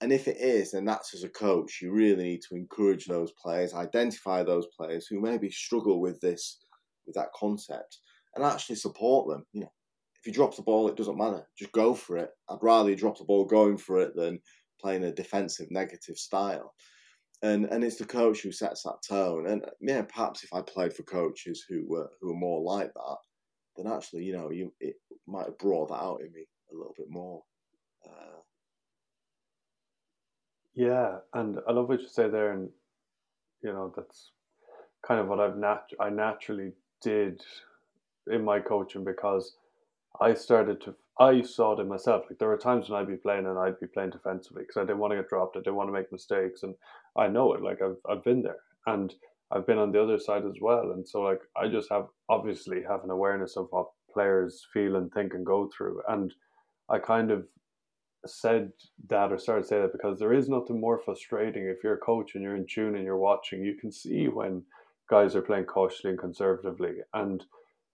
[0.00, 3.32] And if it is, then that's as a coach, you really need to encourage those
[3.32, 6.58] players, identify those players who maybe struggle with this,
[7.06, 7.98] with that concept,
[8.36, 9.44] and actually support them.
[9.52, 9.72] You know,
[10.20, 11.44] if you drop the ball, it doesn't matter.
[11.58, 12.30] Just go for it.
[12.48, 14.40] I'd rather you drop the ball going for it than
[14.80, 16.74] playing a defensive negative style.
[17.42, 19.46] And and it's the coach who sets that tone.
[19.46, 23.16] And yeah, perhaps if I played for coaches who were who were more like that,
[23.76, 26.94] then actually, you know, you it might have brought that out in me a little
[26.96, 27.42] bit more.
[28.04, 28.40] Uh,
[30.78, 32.70] yeah, and I love what you say there, and
[33.62, 34.32] you know that's
[35.06, 37.42] kind of what I've nat- I naturally did
[38.30, 39.56] in my coaching because
[40.20, 42.24] I started to I saw it in myself.
[42.30, 44.82] Like there were times when I'd be playing and I'd be playing defensively because I
[44.82, 45.56] didn't want to get dropped.
[45.56, 46.74] I didn't want to make mistakes, and
[47.16, 47.62] I know it.
[47.62, 49.14] Like I've I've been there, and
[49.52, 50.92] I've been on the other side as well.
[50.92, 55.12] And so like I just have obviously have an awareness of what players feel and
[55.12, 56.34] think and go through, and
[56.90, 57.46] I kind of
[58.26, 58.72] said
[59.08, 61.98] that or started to say that because there is nothing more frustrating if you're a
[61.98, 63.64] coach and you're in tune and you're watching.
[63.64, 64.64] You can see when
[65.08, 67.44] guys are playing cautiously and conservatively, and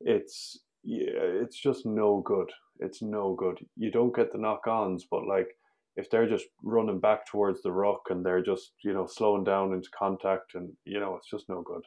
[0.01, 2.51] it's yeah, it's just no good.
[2.81, 3.65] It's no good.
[3.77, 5.57] You don't get the knock ons, but like
[5.97, 9.73] if they're just running back towards the rock and they're just, you know, slowing down
[9.73, 11.85] into contact and, you know, it's just no good.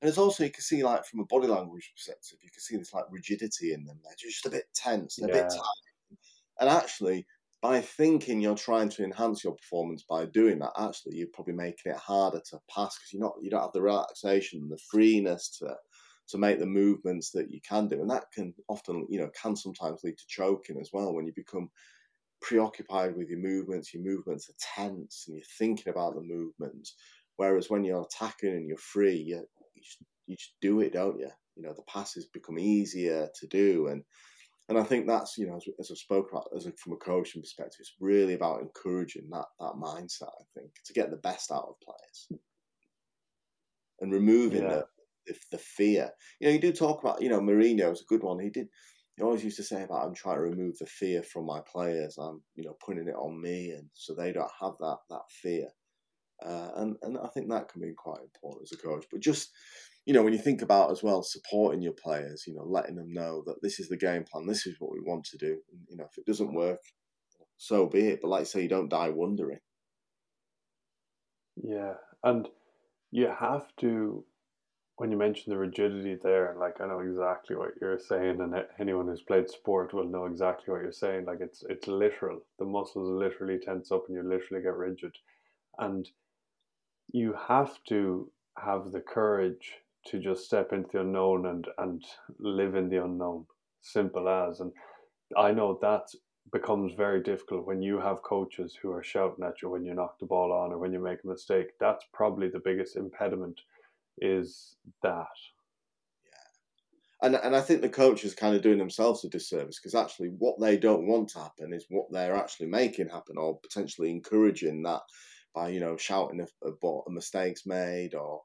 [0.00, 2.76] And it's also, you can see, like, from a body language perspective, you can see
[2.76, 4.00] this, like, rigidity in them.
[4.02, 5.36] They're just a bit tense, they're yeah.
[5.36, 5.91] a bit tight.
[6.62, 7.26] And actually,
[7.60, 11.90] by thinking you're trying to enhance your performance by doing that, actually, you're probably making
[11.90, 15.74] it harder to pass because you're not, you don't have the relaxation the freeness to
[16.28, 18.00] to make the movements that you can do.
[18.00, 21.32] And that can often, you know, can sometimes lead to choking as well when you
[21.34, 21.68] become
[22.40, 26.94] preoccupied with your movements, your movements are tense and you're thinking about the movements.
[27.38, 29.44] Whereas when you're attacking and you're free, you,
[29.74, 29.98] you, just,
[30.28, 31.30] you just do it, don't you?
[31.56, 33.88] You know, the passes become easier to do.
[33.88, 34.04] And
[34.72, 36.96] and I think that's, you know, as, as I've spoken about as a, from a
[36.96, 41.52] coaching perspective, it's really about encouraging that, that mindset, I think, to get the best
[41.52, 42.42] out of players
[44.00, 44.68] and removing yeah.
[44.68, 44.84] the,
[45.26, 46.10] the, the fear.
[46.38, 48.40] You know, you do talk about, you know, Mourinho is a good one.
[48.40, 48.68] He did,
[49.16, 52.16] he always used to say about, I'm trying to remove the fear from my players.
[52.18, 53.70] I'm, you know, putting it on me.
[53.70, 55.68] And so they don't have that, that fear.
[56.44, 59.04] uh, and and I think that can be quite important as a coach.
[59.10, 59.50] But just
[60.04, 63.12] you know, when you think about as well supporting your players, you know, letting them
[63.12, 65.58] know that this is the game plan, this is what we want to do.
[65.88, 66.56] You know, if it doesn't mm-hmm.
[66.56, 66.80] work,
[67.56, 68.20] so be it.
[68.22, 69.60] But like I say, you don't die wondering.
[71.56, 71.94] Yeah,
[72.24, 72.48] and
[73.10, 74.24] you have to
[74.96, 79.08] when you mention the rigidity there, like I know exactly what you're saying, and anyone
[79.08, 81.24] who's played sport will know exactly what you're saying.
[81.26, 82.40] Like it's it's literal.
[82.58, 85.14] The muscles literally tense up, and you literally get rigid,
[85.78, 86.08] and
[87.12, 89.76] you have to have the courage
[90.06, 92.04] to just step into the unknown and and
[92.38, 93.46] live in the unknown.
[93.80, 94.72] Simple as, and
[95.36, 96.08] I know that
[96.52, 100.18] becomes very difficult when you have coaches who are shouting at you when you knock
[100.18, 101.68] the ball on or when you make a mistake.
[101.80, 103.60] That's probably the biggest impediment
[104.18, 105.26] is that.
[106.24, 107.26] Yeah.
[107.26, 110.28] And, and I think the coach is kind of doing themselves a disservice because actually
[110.38, 114.82] what they don't want to happen is what they're actually making happen or potentially encouraging
[114.82, 115.02] that
[115.54, 118.42] by, you know, shouting about mistakes made or,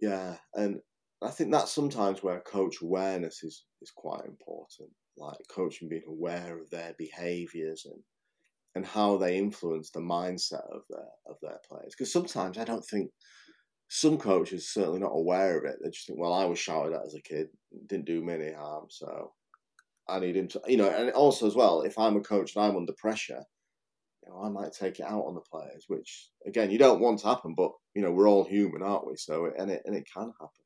[0.00, 0.36] yeah.
[0.54, 0.80] And
[1.22, 4.90] I think that's sometimes where coach awareness is, is quite important.
[5.16, 8.02] Like coaching being aware of their behaviours and
[8.76, 11.92] and how they influence the mindset of their of their players.
[11.96, 13.10] Because sometimes I don't think
[13.88, 15.76] some coaches are certainly not aware of it.
[15.82, 17.48] They just think, well, I was shouted at as a kid,
[17.88, 19.32] didn't do me any harm, so
[20.08, 20.88] I need him to, you know.
[20.88, 23.42] And also as well, if I'm a coach and I'm under pressure,
[24.22, 27.20] you know, I might take it out on the players, which again, you don't want
[27.20, 29.16] to happen, but you know, we're all human, aren't we?
[29.16, 30.64] So and it and it can happen.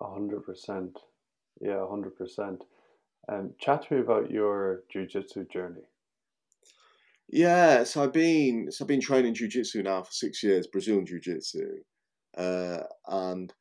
[0.00, 0.98] A hundred percent,
[1.60, 2.64] yeah, a hundred percent.
[3.28, 5.82] And chat to me about your jujitsu journey.
[7.28, 11.78] Yeah, so I've been so I've been training jiu-jitsu now for six years, Brazilian jiu-jitsu,
[12.36, 13.52] uh, and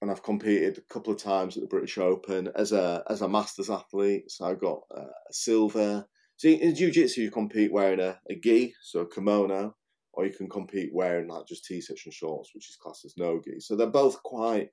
[0.00, 3.28] and I've competed a couple of times at the British Open as a as a
[3.28, 4.30] masters athlete.
[4.30, 6.06] So I got uh, a silver.
[6.42, 9.76] So in jiu-jitsu, you compete wearing a, a gi, so a kimono,
[10.12, 13.40] or you can compete wearing like just t-shirts and shorts, which is classed as no
[13.44, 13.60] gi.
[13.60, 14.70] So they're both quite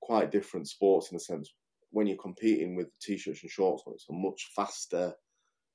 [0.00, 1.54] quite different sports in the sense
[1.90, 5.14] when you're competing with t-shirts and shorts it's a much faster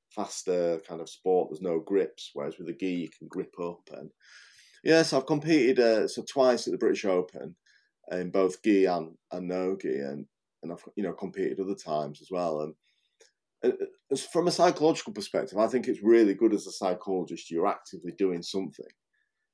[0.09, 1.47] faster kind of sport.
[1.49, 3.89] There's no grips, whereas with a gi you can grip up.
[3.93, 4.11] And
[4.83, 7.55] yes, I've competed uh, so twice at the British Open
[8.11, 10.25] in both gi and, and no gi, and
[10.61, 12.59] and I've you know competed other times as well.
[12.59, 12.73] And
[14.11, 17.49] as from a psychological perspective, I think it's really good as a psychologist.
[17.49, 18.85] You're actively doing something,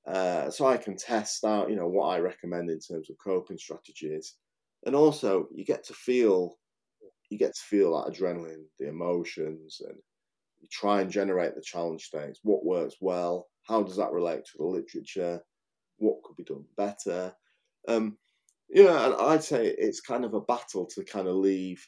[0.07, 3.57] uh, so I can test out you know what I recommend in terms of coping
[3.57, 4.35] strategies,
[4.85, 6.57] and also you get to feel
[7.29, 9.97] you get to feel that adrenaline, the emotions, and
[10.59, 12.39] you try and generate the challenge states.
[12.43, 13.47] What works well?
[13.63, 15.41] How does that relate to the literature?
[15.97, 17.33] What could be done better?
[17.87, 18.17] Um,
[18.69, 21.85] and I'd say it's kind of a battle to kind of leave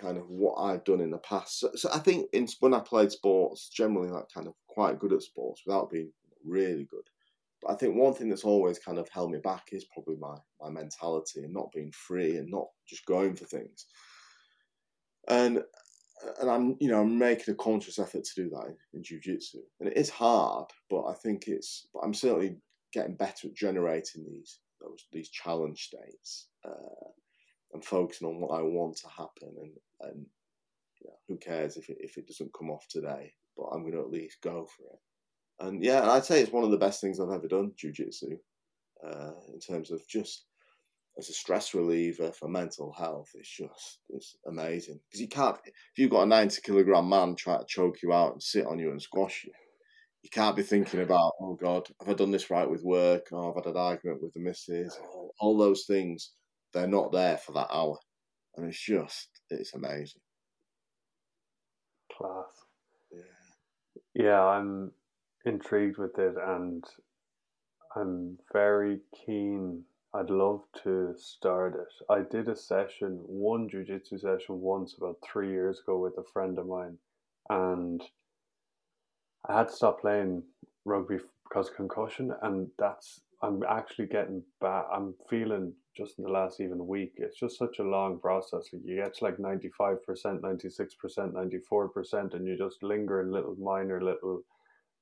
[0.00, 1.60] kind of what I've done in the past.
[1.60, 5.12] So, so I think in, when I played sports, generally like kind of quite good
[5.12, 6.12] at sports without being
[6.44, 7.04] really good.
[7.62, 10.36] But I think one thing that's always kind of held me back is probably my
[10.60, 13.86] my mentality and not being free and not just going for things.
[15.28, 15.62] And
[16.40, 19.58] and I'm you know I'm making a conscious effort to do that in, in jiu-jitsu
[19.80, 22.56] and it is hard but I think it's but I'm certainly
[22.92, 27.08] getting better at generating these those these challenge states uh,
[27.72, 30.26] and focusing on what I want to happen and and
[31.00, 33.92] you know, who cares if it, if it doesn't come off today but I'm going
[33.94, 37.00] to at least go for it and yeah I'd say it's one of the best
[37.00, 38.36] things I've ever done jiu-jitsu
[39.06, 40.44] uh, in terms of just
[41.18, 45.98] as a stress reliever for mental health, it's just it's amazing because you can't if
[45.98, 48.90] you've got a ninety kilogram man try to choke you out and sit on you
[48.90, 49.52] and squash you,
[50.22, 53.26] you can't be thinking about oh god have I done this right with work?
[53.32, 54.98] Oh, I've had an argument with the missus.
[55.12, 56.30] All, all those things
[56.72, 57.98] they're not there for that hour,
[58.56, 60.20] and it's just it's amazing.
[62.16, 62.64] Class.
[63.12, 64.24] Yeah.
[64.24, 64.92] Yeah, I'm
[65.44, 66.84] intrigued with it, and
[67.96, 72.04] I'm very keen I'd love to start it.
[72.10, 76.58] I did a session, one jujitsu session once about three years ago with a friend
[76.58, 76.98] of mine,
[77.48, 78.02] and
[79.48, 80.42] I had to stop playing
[80.84, 81.18] rugby
[81.48, 84.84] because of concussion, and that's I'm actually getting back.
[84.92, 87.12] I'm feeling just in the last even week.
[87.16, 88.68] It's just such a long process.
[88.72, 92.46] Like you get to like ninety five percent, ninety six percent, ninety four percent, and
[92.46, 94.42] you just linger in little minor little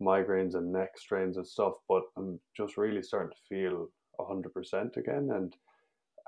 [0.00, 1.74] migraines and neck strains and stuff.
[1.88, 3.88] But I'm just really starting to feel
[4.20, 5.54] 100% again and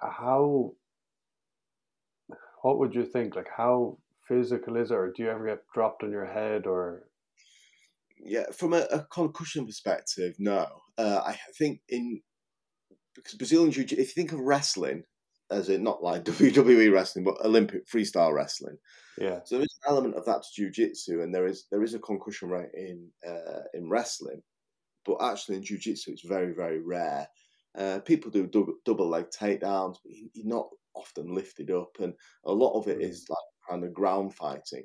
[0.00, 0.72] how
[2.62, 6.02] what would you think like how physical is it or do you ever get dropped
[6.02, 7.08] on your head or
[8.18, 10.66] yeah from a, a concussion perspective no
[11.00, 12.20] uh, i think in
[13.14, 15.04] because brazilian jiu Jitsu, if you think of wrestling
[15.50, 18.76] as in not like WWE wrestling, but Olympic freestyle wrestling.
[19.18, 19.40] Yeah.
[19.44, 21.98] So there is an element of that to jiu-jitsu, and there is there is a
[21.98, 24.40] concussion rate in uh, in wrestling,
[25.04, 27.26] but actually in jiu-jitsu it's very very rare.
[27.76, 32.52] Uh, people do double, double leg takedowns, but you're not often lifted up, and a
[32.52, 33.02] lot of it mm.
[33.02, 33.38] is like
[33.68, 34.84] kind of ground fighting.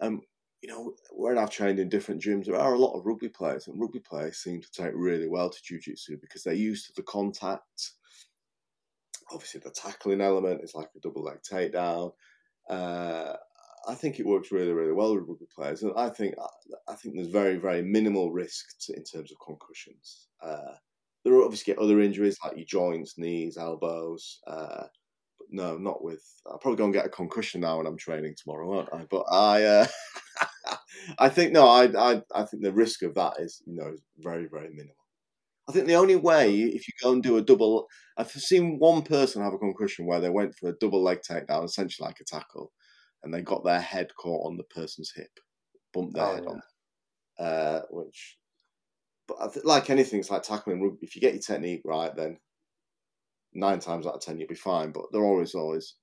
[0.00, 0.20] Um,
[0.64, 3.68] you know, when I've trained in different gyms, there are a lot of rugby players,
[3.68, 7.02] and rugby players seem to take really well to jiu-jitsu because they're used to the
[7.02, 7.90] contact.
[9.30, 12.12] Obviously, the tackling element is like a double leg takedown.
[12.70, 13.34] Uh,
[13.86, 16.34] I think it works really, really well with rugby players, and I think
[16.88, 20.28] I think there's very, very minimal risk to, in terms of concussions.
[20.42, 20.76] Uh,
[21.26, 24.40] there are obviously other injuries like your joints, knees, elbows.
[24.46, 24.84] Uh,
[25.50, 26.24] no, not with.
[26.46, 29.04] I'll probably go and get a concussion now when I'm training tomorrow, won't I?
[29.10, 29.86] But I, uh,
[31.18, 34.46] I think no, I, I, I think the risk of that is you know very,
[34.46, 34.96] very minimal.
[35.68, 37.86] I think the only way if you go and do a double,
[38.18, 41.64] I've seen one person have a concussion where they went for a double leg takedown,
[41.64, 42.72] essentially like a tackle,
[43.22, 45.30] and they got their head caught on the person's hip,
[45.92, 47.44] bumped their oh, head yeah.
[47.44, 48.38] on, uh, which.
[49.26, 51.06] But th- like anything, it's like tackling rugby.
[51.06, 52.36] If you get your technique right, then
[53.54, 54.92] nine times out of ten you'll be fine.
[54.92, 55.94] But they're always always.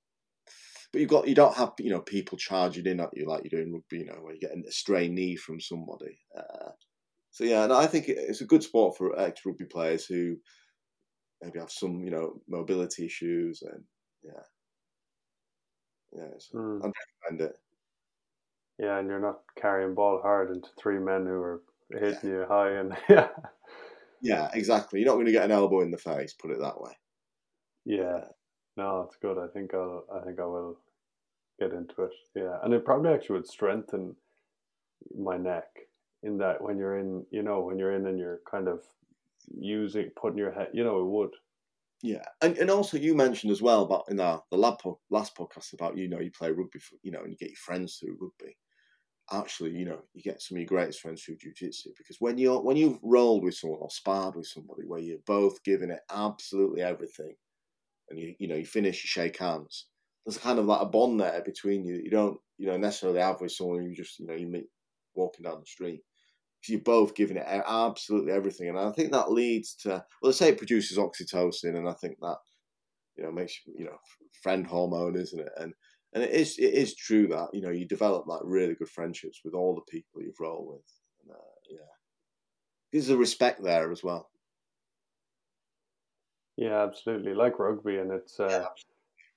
[0.91, 3.61] But you've got you don't have you know people charging in at you like you're
[3.61, 3.99] doing rugby.
[3.99, 6.19] You know where you get a stray knee from somebody.
[6.37, 6.71] Uh,
[7.31, 10.35] so yeah, and I think it's a good sport for ex rugby players who
[11.41, 13.83] maybe have some you know mobility issues and
[14.23, 14.43] yeah,
[16.13, 16.31] yeah.
[16.39, 16.85] So mm.
[16.85, 16.91] I'd
[17.23, 17.59] recommend it.
[18.79, 21.61] Yeah, and you're not carrying ball hard into three men who are
[21.91, 22.29] hitting yeah.
[22.29, 23.27] you high and yeah.
[24.21, 24.99] Yeah, exactly.
[24.99, 26.33] You're not going to get an elbow in the face.
[26.33, 26.91] Put it that way.
[27.85, 28.25] Yeah,
[28.78, 29.38] no, it's good.
[29.38, 30.05] I think I'll.
[30.13, 30.78] I think I will
[31.59, 32.11] get into it.
[32.36, 34.15] Yeah, and it probably actually would strengthen
[35.17, 35.67] my neck
[36.24, 38.82] in that when you're in, you know, when you're in and you're kind of
[39.57, 41.32] using putting your head, you know, it would.
[42.03, 45.36] Yeah, and and also you mentioned as well about in our the lab po- last
[45.36, 47.97] podcast about you know you play rugby, for, you know, and you get your friends
[47.97, 48.57] through rugby.
[49.32, 52.61] Actually, you know, you get some of your greatest friends through jiu-jitsu because when you're
[52.61, 56.82] when you've rolled with someone or sparred with somebody where you're both giving it absolutely
[56.82, 57.36] everything,
[58.12, 59.88] and you you know you finish, you shake hands.
[60.26, 63.22] There's kind of like a bond there between you that you don't you know necessarily
[63.22, 64.68] have with someone you just you know you meet
[65.16, 66.01] walking down the street
[66.62, 70.34] because you're both giving it absolutely everything, and I think that leads to well, they
[70.34, 72.38] say it produces oxytocin, and I think that
[73.18, 73.97] you know makes you know
[74.43, 75.51] friend hormone, isn't it?
[75.57, 75.74] And
[76.14, 79.41] and it is it is true that you know you develop like really good friendships
[79.43, 80.86] with all the people you've rolled with,
[81.24, 81.91] and, uh, yeah,
[82.91, 84.30] there's a respect there as well.
[86.62, 87.34] Yeah, absolutely.
[87.34, 88.68] Like rugby, and it's uh,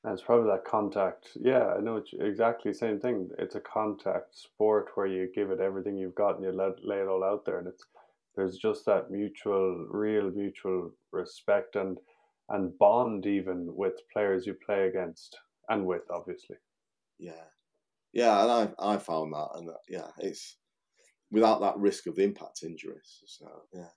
[0.04, 1.28] and it's probably that contact.
[1.40, 3.30] Yeah, I know it's exactly the same thing.
[3.38, 6.98] It's a contact sport where you give it everything you've got and you let lay
[6.98, 7.82] it all out there, and it's
[8.36, 11.96] there's just that mutual, real mutual respect and
[12.50, 15.38] and bond even with players you play against
[15.70, 16.56] and with, obviously.
[17.18, 17.46] Yeah,
[18.12, 20.58] yeah, and I I found that, and that, yeah, it's
[21.30, 23.22] without that risk of the impact injuries.
[23.24, 23.88] So yeah.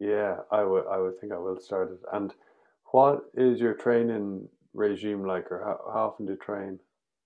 [0.00, 0.84] Yeah, I would.
[0.86, 2.00] I would think I will start it.
[2.12, 2.32] And
[2.92, 6.78] what is your training regime like, or how, how often do you train?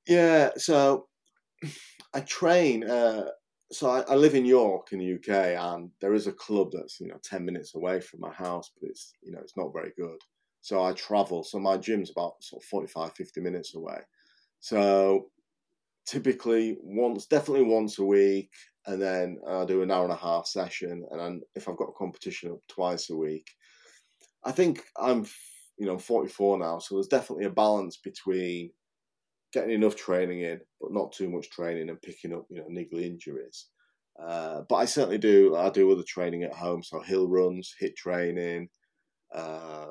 [0.07, 1.09] Yeah, so
[2.15, 2.89] I train.
[2.89, 3.27] Uh,
[3.71, 7.01] so I, I, live in York in the UK, and there is a club that's
[7.01, 9.93] you know ten minutes away from my house, but it's you know it's not very
[9.97, 10.19] good.
[10.61, 11.43] So I travel.
[11.43, 13.99] So my gym's about sort of 45, 50 minutes away.
[14.61, 15.27] So
[16.07, 18.51] typically once, definitely once a week,
[18.87, 21.89] and then I do an hour and a half session, and then if I've got
[21.89, 23.49] a competition twice a week,
[24.45, 25.27] I think I'm
[25.79, 28.71] you know 44 now, so there's definitely a balance between
[29.53, 33.05] getting enough training in, but not too much training and picking up you know niggly
[33.05, 33.67] injuries.
[34.21, 35.57] Uh, but I certainly do.
[35.57, 38.69] I do other training at home, so hill runs, hit training.
[39.35, 39.87] Uh,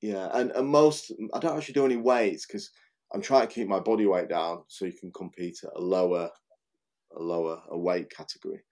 [0.00, 2.70] yeah, and, and most I don't actually do any weights because
[3.12, 6.30] I'm trying to keep my body weight down so you can compete at a lower
[7.16, 8.62] a lower a weight category.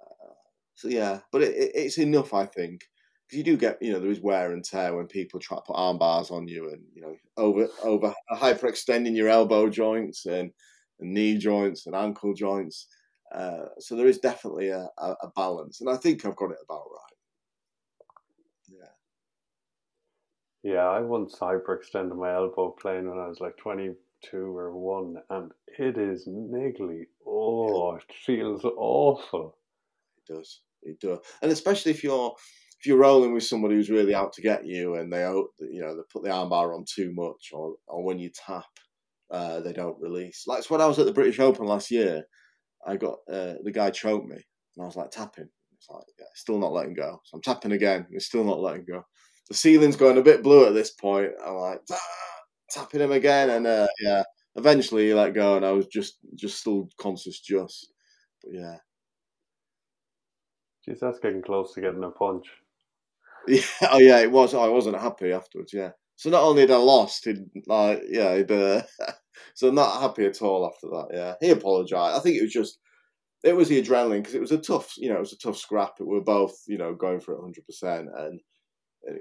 [0.00, 0.34] Uh,
[0.74, 2.82] so yeah, but it, it, it's enough, I think,
[3.26, 5.62] because you do get you know there is wear and tear when people try to
[5.62, 10.50] put arm bars on you and you know over over hyperextending your elbow joints and,
[11.00, 12.88] and knee joints and ankle joints.
[13.34, 16.58] Uh, so there is definitely a, a, a, balance, and I think I've got it
[16.64, 17.16] about right.
[20.62, 20.72] Yeah.
[20.72, 23.90] Yeah, I once hyperextended my elbow playing when I was like twenty
[24.30, 27.04] two or one, and it is niggly.
[27.26, 29.58] Oh, it feels awful.
[30.18, 30.60] It does.
[30.82, 32.34] It does, and especially if you're
[32.80, 35.96] if you're rolling with somebody who's really out to get you, and they you know
[35.96, 38.66] they put the armbar on too much, or or when you tap,
[39.30, 40.44] uh, they don't release.
[40.46, 42.24] Like when I was at the British Open last year,
[42.86, 45.48] I got uh, the guy choked me, and I was like tapping.
[45.76, 47.20] It's like yeah, still not letting go.
[47.24, 48.06] So I'm tapping again.
[48.12, 49.02] It's still not letting go.
[49.48, 51.32] The ceiling's going a bit blue at this point.
[51.44, 51.80] I'm like.
[51.90, 52.35] Ah!
[52.70, 54.22] Tapping him again, and uh, yeah,
[54.56, 57.92] eventually he let go, and I was just just still conscious, just,
[58.42, 58.76] but yeah.
[60.88, 62.46] Jeez, that's getting close to getting a punch.
[63.48, 63.62] Yeah,
[63.92, 64.54] oh yeah, it was.
[64.54, 65.72] I wasn't happy afterwards.
[65.72, 65.90] Yeah.
[66.16, 68.82] So not only had I lost, he'd like yeah, he'd, uh,
[69.54, 71.08] so not happy at all after that.
[71.12, 72.18] Yeah, he apologised.
[72.18, 72.80] I think it was just
[73.44, 75.56] it was the adrenaline because it was a tough, you know, it was a tough
[75.56, 76.00] scrap.
[76.00, 78.40] We were both, you know, going for it 100, percent and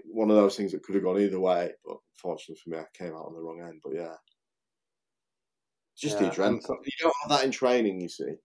[0.05, 1.71] one of those things that could have gone either way.
[1.85, 3.81] But fortunately for me, I came out on the wrong end.
[3.83, 4.15] But yeah,
[5.97, 6.61] just yeah, the adrenaline.
[6.85, 8.35] You don't have that in training, you see.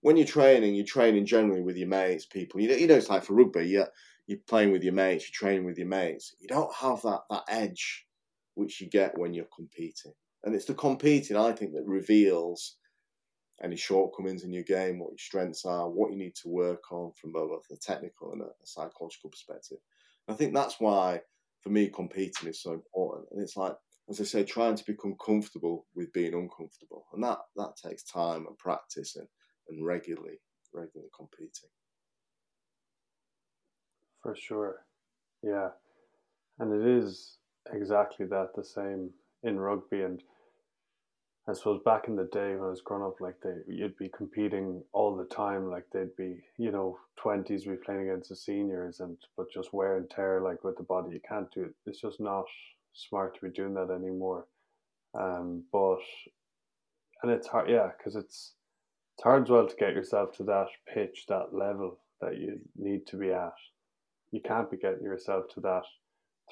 [0.00, 2.60] When you're training, you're training generally with your mates, people.
[2.60, 3.66] You know, you know, it's like for rugby.
[3.66, 3.86] Yeah,
[4.26, 6.34] you're playing with your mates, you're training with your mates.
[6.40, 8.06] You don't have that that edge
[8.54, 10.12] which you get when you're competing.
[10.44, 12.76] And it's the competing, I think, that reveals
[13.62, 17.12] any shortcomings in your game, what your strengths are, what you need to work on
[17.20, 19.78] from both a technical and a, psychological perspective.
[20.28, 21.20] I think that's why,
[21.62, 23.28] for me, competing is so important.
[23.32, 23.74] And it's like,
[24.10, 28.46] as I say, trying to become comfortable with being uncomfortable, and that that takes time
[28.46, 29.26] and practice and,
[29.68, 30.38] and regularly
[30.74, 31.70] regularly competing.
[34.22, 34.84] For sure.
[35.42, 35.68] Yeah.
[36.58, 37.38] And it is
[37.72, 39.10] exactly that the same
[39.42, 40.02] in rugby.
[40.02, 40.22] And
[41.48, 44.10] I suppose back in the day when I was growing up, like they, you'd be
[44.14, 45.70] competing all the time.
[45.70, 49.96] Like they'd be, you know, twenties be playing against the seniors, and but just wear
[49.96, 51.10] and tear like with the body.
[51.12, 51.74] You can't do it.
[51.86, 52.44] It's just not
[52.92, 54.46] smart to be doing that anymore.
[55.18, 56.00] Um, but
[57.22, 58.52] and it's hard, yeah, because it's
[59.16, 63.06] it's hard as well to get yourself to that pitch, that level that you need
[63.06, 63.52] to be at
[64.30, 65.82] you can't be getting yourself to that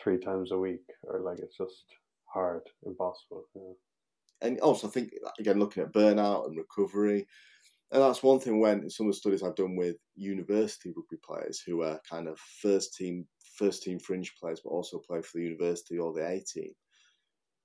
[0.03, 1.85] three times a week or like it's just
[2.33, 3.45] hard, impossible.
[3.55, 3.86] Yeah.
[4.43, 7.27] And also, I think again, looking at burnout and recovery,
[7.93, 8.61] and that's one thing.
[8.61, 12.29] When in some of the studies I've done with university rugby players who are kind
[12.29, 13.29] of first team,
[13.59, 16.73] first team fringe players, but also play for the university or the A team,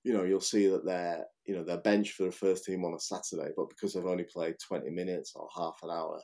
[0.03, 2.93] you know, you'll see that they're, you know, they're bench for the first team on
[2.93, 6.21] a Saturday, but because they've only played twenty minutes or half an hour,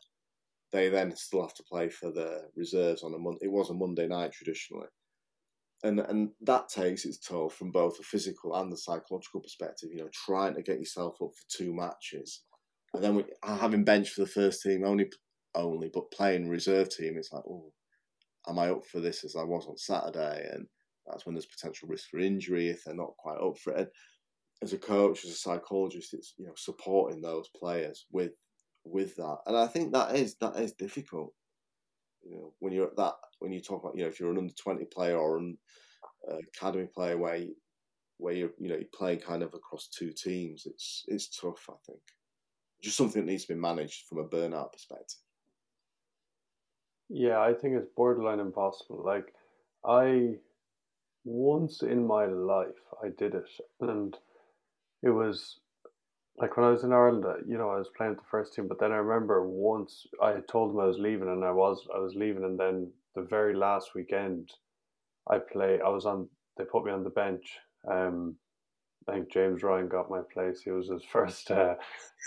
[0.72, 3.39] they then still have to play for the reserves on a month.
[3.41, 4.88] It was a Monday night traditionally,
[5.84, 9.90] and and that takes its toll from both the physical and the psychological perspective.
[9.92, 12.42] You know, trying to get yourself up for two matches,
[12.94, 15.10] and then having bench for the first team only
[15.56, 17.72] only, but playing reserve team, it's like, oh,
[18.48, 20.48] am I up for this as I was on Saturday?
[20.54, 20.68] And
[21.06, 23.80] that's when there's potential risk for injury if they're not quite up for it.
[23.80, 23.88] And
[24.62, 28.32] as a coach, as a psychologist, it's you know supporting those players with
[28.84, 31.34] with that, and I think that is that is difficult.
[32.28, 34.38] You know, when you're at that, when you talk about, you know, if you're an
[34.38, 35.58] under twenty player or an
[36.30, 37.56] uh, academy player where you,
[38.18, 41.70] where you're, you know, you're playing kind of across two teams, it's it's tough.
[41.70, 42.00] I think
[42.82, 45.20] just something that needs to be managed from a burnout perspective.
[47.10, 49.02] Yeah, I think it's borderline impossible.
[49.06, 49.34] Like
[49.86, 50.36] I
[51.24, 53.50] once in my life I did it,
[53.80, 54.18] and
[55.02, 55.60] it was
[56.38, 58.54] like when I was in Ireland, uh, you know, I was playing with the first
[58.54, 61.52] team, but then I remember once I had told them I was leaving, and I
[61.52, 64.52] was I was leaving, and then the very last weekend,
[65.30, 65.80] I play.
[65.84, 66.30] I was on.
[66.58, 67.58] They put me on the bench.
[67.90, 68.36] Um,
[69.08, 70.62] I think James Ryan got my place.
[70.62, 71.76] He was his first uh,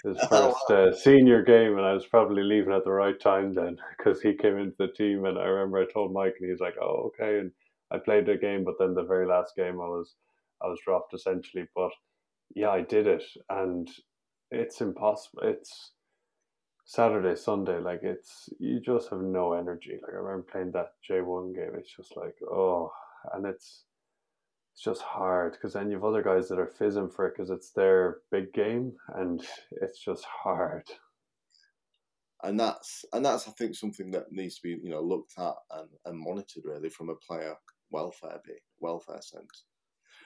[0.02, 3.78] his first uh, senior game, and I was probably leaving at the right time then
[3.96, 5.24] because he came into the team.
[5.24, 7.52] And I remember I told Mike, and he's like, "Oh, okay." And
[7.92, 10.14] I played the game, but then the very last game, I was
[10.60, 11.92] I was dropped essentially, but
[12.54, 13.88] yeah, I did it, and
[14.50, 15.42] it's impossible.
[15.42, 15.92] It's
[16.84, 19.98] Saturday, Sunday, like it's you just have no energy.
[20.02, 21.72] Like I remember playing that J one game.
[21.76, 22.90] It's just like oh,
[23.32, 23.84] and it's
[24.72, 27.50] it's just hard because then you have other guys that are fizzing for it because
[27.50, 29.44] it's their big game, and
[29.82, 30.84] it's just hard.
[32.42, 35.54] And that's and that's I think something that needs to be you know looked at
[35.72, 37.54] and, and monitored really from a player
[37.90, 39.64] welfare be, welfare sense.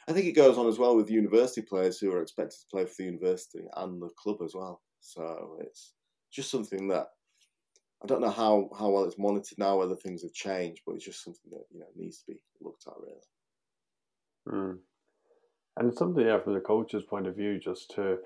[0.08, 2.84] I think it goes on as well with university players who are expected to play
[2.84, 4.82] for the university and the club as well.
[5.00, 5.94] So it's
[6.32, 7.08] just something that
[8.02, 11.06] I don't know how, how well it's monitored now, whether things have changed, but it's
[11.06, 13.20] just something that you know needs to be looked at really.
[14.46, 14.78] Mm.
[15.76, 18.18] And it's something, yeah, from the coach's point of view, just to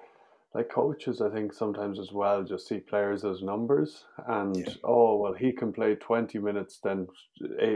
[0.55, 4.74] like coaches, I think sometimes as well, just see players as numbers, and yeah.
[4.83, 7.07] oh well, he can play twenty minutes, then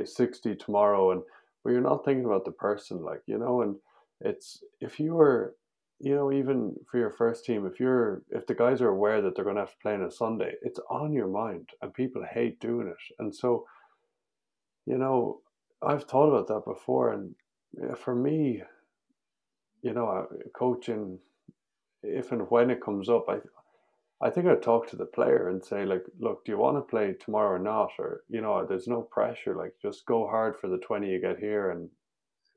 [0.05, 1.23] sixty tomorrow, and
[1.63, 3.77] but you're not thinking about the person, like you know, and
[4.25, 5.55] it's if you were,
[6.01, 9.35] you know, even for your first team, if you're if the guys are aware that
[9.35, 12.25] they're going to have to play on a Sunday, it's on your mind, and people
[12.31, 13.67] hate doing it, and so,
[14.87, 15.41] you know,
[15.83, 17.35] I've thought about that before, and
[17.99, 18.63] for me,
[19.83, 21.19] you know, uh, coaching,
[22.03, 23.39] if and when it comes up, I
[24.23, 26.83] I think I'd talk to the player and say, like, look, do you want to
[26.83, 27.91] play tomorrow or not?
[27.99, 29.57] Or, you know, there's no pressure.
[29.57, 31.91] Like, just go hard for the 20 you get here and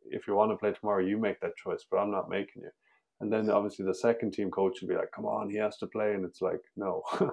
[0.09, 2.69] if you want to play tomorrow, you make that choice, but I'm not making you.
[3.21, 5.87] And then obviously the second team coach will be like, come on, he has to
[5.87, 6.13] play.
[6.13, 7.01] And it's like, no.
[7.21, 7.29] yeah.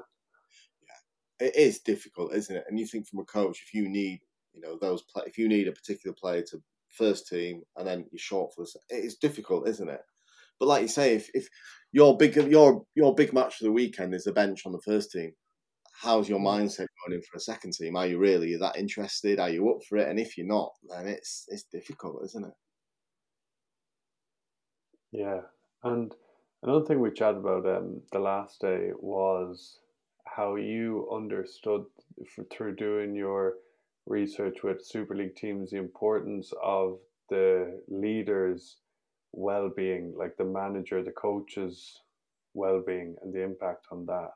[1.41, 2.65] it is difficult, isn't it?
[2.69, 4.21] And you think from a coach, if you need,
[4.55, 8.07] you know, those play, if you need a particular player to first team and then
[8.13, 10.03] you're short for this, it is difficult, isn't it?
[10.61, 11.49] But like you say, if, if
[11.91, 15.11] your big your your big match for the weekend is the bench on the first
[15.11, 15.33] team,
[15.93, 16.47] how's your mm.
[16.47, 17.97] mindset going in for a second team?
[17.97, 19.39] Are you really that interested?
[19.39, 20.09] Are you up for it?
[20.09, 22.55] And if you're not, then it's it's difficult, isn't it?
[25.13, 25.41] Yeah,
[25.85, 26.15] and
[26.63, 29.79] another thing we chatted about um, the last day was
[30.25, 31.85] how you understood
[32.35, 33.55] for, through doing your
[34.07, 38.79] research with Super League teams the importance of the leaders'
[39.33, 42.01] well-being, like the manager, the coaches'
[42.55, 44.33] well-being, and the impact on that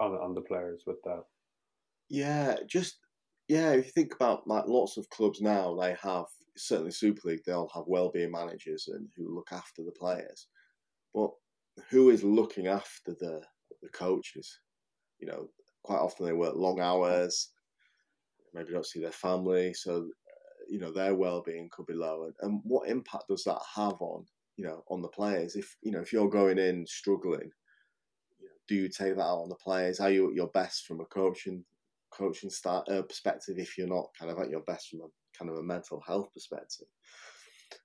[0.00, 1.24] on on the players with that.
[2.08, 2.98] Yeah, just
[3.48, 3.72] yeah.
[3.72, 6.26] If you think about like lots of clubs now, they have
[6.56, 7.40] certainly Super League.
[7.46, 10.48] They'll have well-being managers and who look after the players,
[11.14, 11.30] but
[11.90, 13.42] who is looking after the
[13.82, 14.58] the coaches?
[15.18, 15.48] You know,
[15.82, 17.50] quite often they work long hours.
[18.52, 20.08] Maybe don't see their family, so
[20.68, 22.24] you know their well-being could be low.
[22.24, 24.24] And, and what impact does that have on
[24.56, 25.56] you know on the players?
[25.56, 27.50] If you know if you're going in struggling
[28.68, 30.00] do you take that out on the players?
[30.00, 31.64] Are you at your best from a coaching
[32.10, 35.50] coaching start uh, perspective if you're not kind of at your best from a kind
[35.50, 36.86] of a mental health perspective?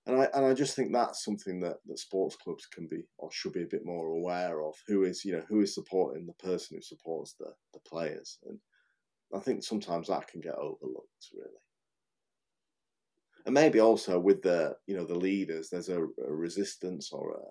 [0.05, 3.29] And I and I just think that's something that, that sports clubs can be or
[3.31, 4.75] should be a bit more aware of.
[4.87, 8.59] Who is you know who is supporting the person who supports the the players, and
[9.33, 11.61] I think sometimes that can get overlooked really.
[13.45, 17.41] And maybe also with the you know the leaders, there's a, a resistance or a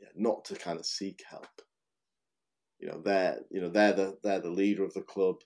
[0.00, 1.46] yeah, not to kind of seek help
[2.78, 5.36] you know they're you know they're the they're the leader of the club.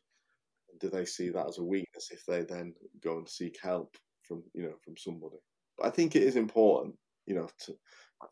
[0.81, 4.43] Do they see that as a weakness if they then go and seek help from
[4.55, 5.37] you know from somebody?
[5.77, 6.95] But I think it is important,
[7.27, 7.75] you know, to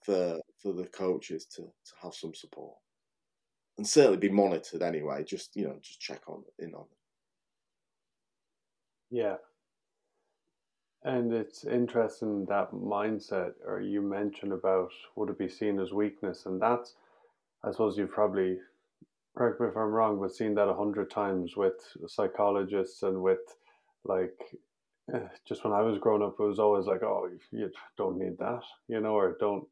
[0.05, 2.77] for for the coaches to to have some support
[3.79, 5.25] and certainly be monitored anyway.
[5.25, 6.99] Just you know, just check on in on them.
[9.11, 9.37] Yeah.
[11.05, 16.45] And it's interesting that mindset, or you mentioned about would it be seen as weakness,
[16.47, 16.97] and that's,
[17.63, 18.59] I suppose you've probably
[19.37, 21.75] correct me if I'm wrong, but seen that a hundred times with
[22.07, 23.39] psychologists and with
[24.05, 24.39] like
[25.15, 28.39] eh, just when I was growing up, it was always like, oh, you don't need
[28.39, 29.65] that, you know, or don't,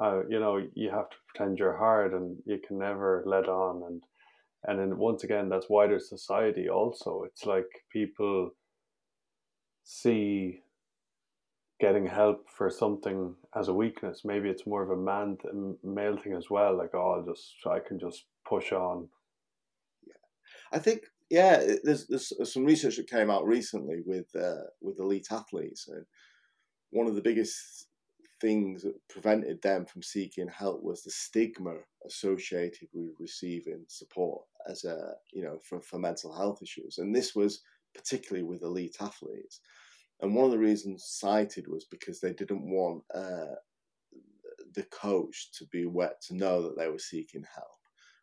[0.00, 3.82] uh, you know, you have to pretend you're hard and you can never let on.
[3.86, 4.02] And,
[4.64, 7.24] and then once again, that's wider society also.
[7.26, 8.50] It's like people
[9.84, 10.60] see
[11.78, 14.22] getting help for something as a weakness.
[14.24, 15.36] Maybe it's more of a man,
[15.84, 16.76] male thing as well.
[16.76, 19.08] Like, oh, I'll just, I can just push on.
[20.06, 20.14] Yeah,
[20.72, 25.28] I think yeah, there's, there's some research that came out recently with uh, with elite
[25.30, 26.04] athletes, and
[26.90, 27.88] one of the biggest
[28.40, 31.74] things that prevented them from seeking help was the stigma
[32.06, 37.34] associated with receiving support as a you know for, for mental health issues, and this
[37.34, 37.62] was
[37.94, 39.60] particularly with elite athletes.
[40.20, 43.56] And one of the reasons cited was because they didn't want uh,
[44.74, 47.75] the coach to be wet to know that they were seeking help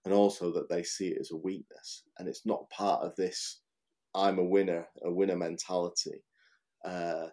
[0.06, 2.04] and also that they see it as a weakness.
[2.18, 3.62] And it's not part of this
[4.16, 6.24] i'm a winner a winner mentality.
[6.86, 7.28] Uh,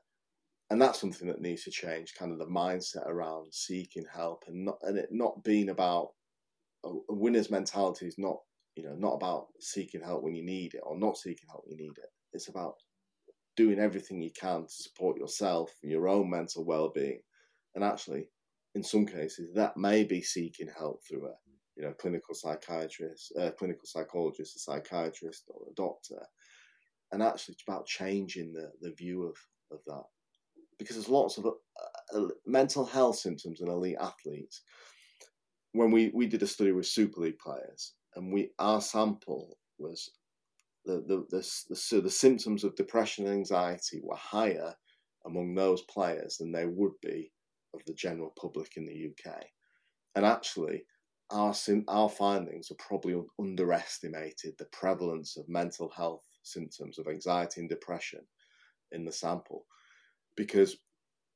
[0.71, 4.65] and that's something that needs to change kind of the mindset around seeking help and
[4.65, 6.11] not and it not being about
[6.85, 8.37] a, winner's mentality is not
[8.77, 11.77] you know not about seeking help when you need it or not seeking help when
[11.79, 12.11] you need it.
[12.33, 12.75] It's about
[13.57, 17.21] doing everything you can to support yourself and your own mental well-being.
[17.75, 18.29] And actually
[18.75, 21.50] in some cases that may be seeking help through a
[21.81, 26.21] you know, clinical psychiatrist, uh, clinical psychologist, a psychiatrist, or a doctor,
[27.11, 29.37] and actually it's about changing the, the view of,
[29.73, 30.05] of that.
[30.79, 31.51] Because there's lots of uh,
[32.15, 34.63] uh, mental health symptoms in elite athletes.
[35.73, 40.11] When we, we did a study with Super League players, and we our sample was
[40.85, 44.75] the, the, the, the, the symptoms of depression and anxiety were higher
[45.25, 47.33] among those players than they would be
[47.73, 49.45] of the general public in the UK.
[50.17, 50.85] And actually,
[51.31, 51.55] our
[51.89, 58.21] our findings have probably underestimated the prevalence of mental health symptoms of anxiety and depression
[58.93, 59.67] in the sample.
[60.37, 60.77] Because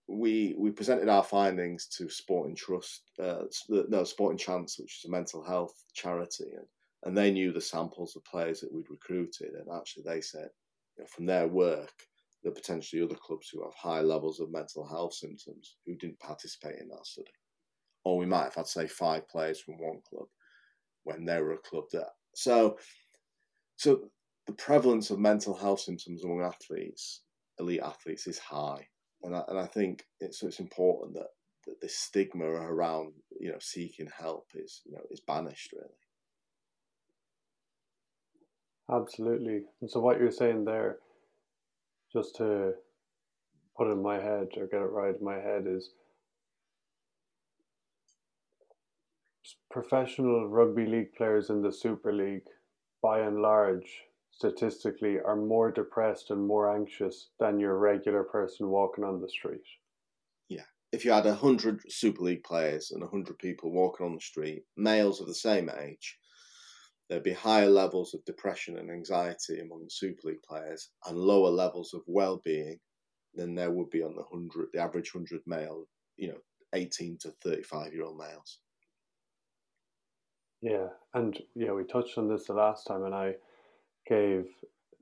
[0.08, 5.10] we we presented our findings to Sporting Trust, uh, no Sporting Chance, which is a
[5.10, 6.66] mental health charity, and,
[7.04, 10.48] and they knew the samples of players that we'd recruited, and actually they said
[10.96, 11.92] you know, from their work
[12.42, 16.20] there are potentially other clubs who have high levels of mental health symptoms who didn't
[16.20, 17.30] participate in that study
[18.04, 20.26] or we might have had say five players from one club
[21.04, 22.76] when they were a club that so
[23.76, 24.10] so
[24.46, 27.22] the prevalence of mental health symptoms among athletes,
[27.58, 28.86] elite athletes, is high,
[29.22, 31.28] and I, and I think it's it's important that
[31.66, 35.88] that this stigma around you know seeking help is you know is banished really.
[38.90, 39.62] Absolutely.
[39.80, 40.98] And so what you're saying there,
[42.12, 42.74] just to
[43.78, 45.90] put in my head or get it right in my head, is
[49.74, 52.46] professional rugby league players in the Super League,
[53.02, 59.02] by and large, statistically, are more depressed and more anxious than your regular person walking
[59.02, 59.66] on the street.
[60.48, 60.62] Yeah.
[60.92, 65.20] If you had 100 Super League players and 100 people walking on the street, males
[65.20, 66.18] of the same age,
[67.10, 71.50] there'd be higher levels of depression and anxiety among the Super League players and lower
[71.50, 72.78] levels of well-being
[73.34, 75.84] than there would be on the hundred, the average hundred male,
[76.16, 76.38] you know,
[76.76, 78.60] eighteen to thirty-five year old males.
[80.64, 83.36] Yeah, and yeah, we touched on this the last time, and I
[84.08, 84.46] gave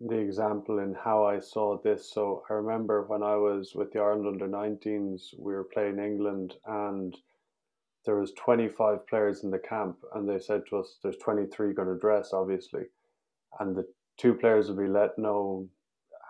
[0.01, 2.13] the example in how I saw this.
[2.13, 6.55] So I remember when I was with the Ireland under 19s, we were playing England,
[6.67, 7.17] and
[8.05, 11.89] there was 25 players in the camp and they said to us there's 23 going
[11.89, 12.85] to dress obviously
[13.61, 13.87] and the
[14.19, 15.69] two players will be let know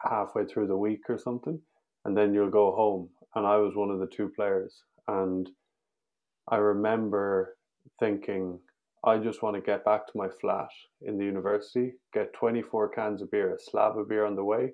[0.05, 1.61] halfway through the week or something
[2.05, 5.51] and then you'll go home and i was one of the two players and
[6.49, 7.57] i remember
[8.01, 8.59] thinking
[9.05, 10.69] i just want to get back to my flat
[11.03, 14.71] in the university get 24 cans of beer a slab of beer on the way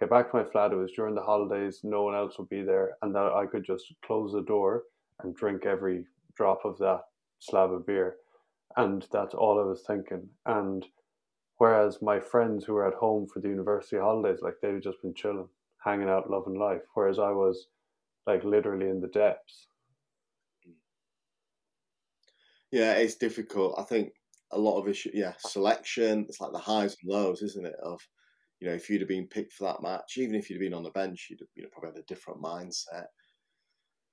[0.00, 2.62] get back to my flat it was during the holidays no one else would be
[2.62, 4.84] there and that i could just close the door
[5.22, 6.04] and drink every
[6.36, 7.00] drop of that
[7.40, 8.16] slab of beer.
[8.76, 10.28] And that's all I was thinking.
[10.46, 10.84] And
[11.58, 15.14] whereas my friends who were at home for the university holidays, like they'd just been
[15.14, 15.48] chilling,
[15.84, 16.82] hanging out, loving life.
[16.94, 17.66] Whereas I was
[18.26, 19.68] like literally in the depths.
[22.74, 23.76] Yeah, it's difficult.
[23.78, 24.14] I think
[24.50, 26.26] a lot of issue, yeah, selection.
[26.28, 27.76] It's like the highs and lows, isn't it?
[27.80, 28.00] Of
[28.58, 30.74] you know, if you'd have been picked for that match, even if you'd have been
[30.74, 33.06] on the bench, you'd have, you know probably had a different mindset.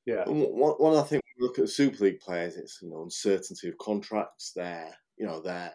[0.06, 0.26] Yeah.
[0.26, 3.68] One, one I think we look at the Super League players, it's you know uncertainty
[3.68, 4.52] of contracts.
[4.56, 5.74] They're you know they're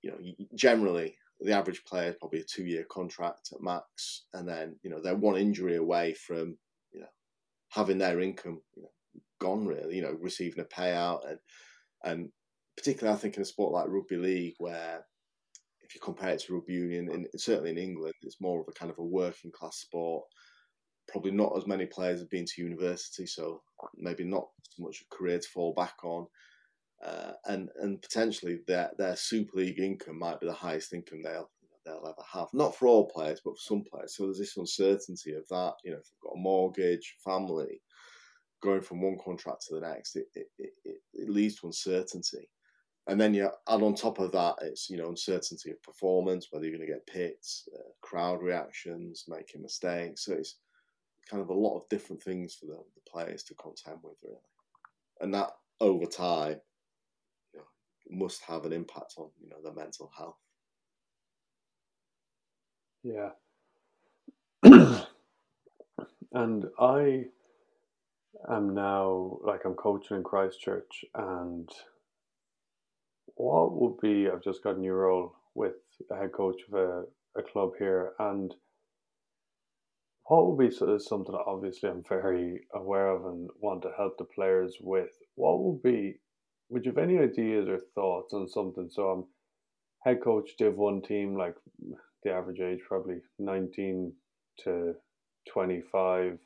[0.00, 0.18] you know
[0.54, 4.88] generally the average player is probably a two year contract at max, and then you
[4.88, 6.56] know they're one injury away from
[6.92, 7.12] you know
[7.68, 8.88] having their income you know,
[9.38, 9.96] gone really.
[9.96, 11.38] You know receiving a payout and
[12.04, 12.28] and
[12.76, 15.04] particularly I think in a sport like rugby league where
[15.82, 18.72] if you compare it to rugby union, in, certainly in England, it's more of a
[18.72, 20.24] kind of a working class sport
[21.08, 23.62] probably not as many players have been to university, so
[23.96, 26.26] maybe not so much a career to fall back on.
[27.04, 31.50] Uh, and and potentially their their Super League income might be the highest income they'll
[31.84, 32.48] they'll ever have.
[32.52, 34.16] Not for all players, but for some players.
[34.16, 35.74] So there's this uncertainty of that.
[35.84, 37.82] You know, if they've got a mortgage, family,
[38.62, 42.48] going from one contract to the next, it it, it, it leads to uncertainty.
[43.08, 46.66] And then you add on top of that, it's you know uncertainty of performance, whether
[46.66, 50.24] you're going to get pits, uh, crowd reactions, making mistakes.
[50.24, 50.56] So it's
[51.30, 54.36] kind of a lot of different things for the, the players to contend with, really.
[55.20, 55.50] And that
[55.80, 56.60] over time,
[57.52, 57.66] you know,
[58.24, 60.38] must have an impact on you know their mental health.
[63.04, 63.30] Yeah.
[66.32, 67.26] and I
[68.50, 71.68] am now like I'm coaching in Christchurch, and
[73.34, 75.74] what would be I've just got a new role with
[76.10, 77.04] a head coach of a,
[77.38, 78.54] a club here, and
[80.26, 84.24] what would be something that obviously I'm very aware of and want to help the
[84.24, 85.10] players with?
[85.36, 86.18] What would be,
[86.68, 88.88] would you have any ideas or thoughts on something?
[88.90, 89.24] So I'm
[90.04, 91.54] head coach Div 1 team, like
[92.24, 94.12] the average age probably 19
[94.64, 94.94] to
[95.48, 96.38] 25,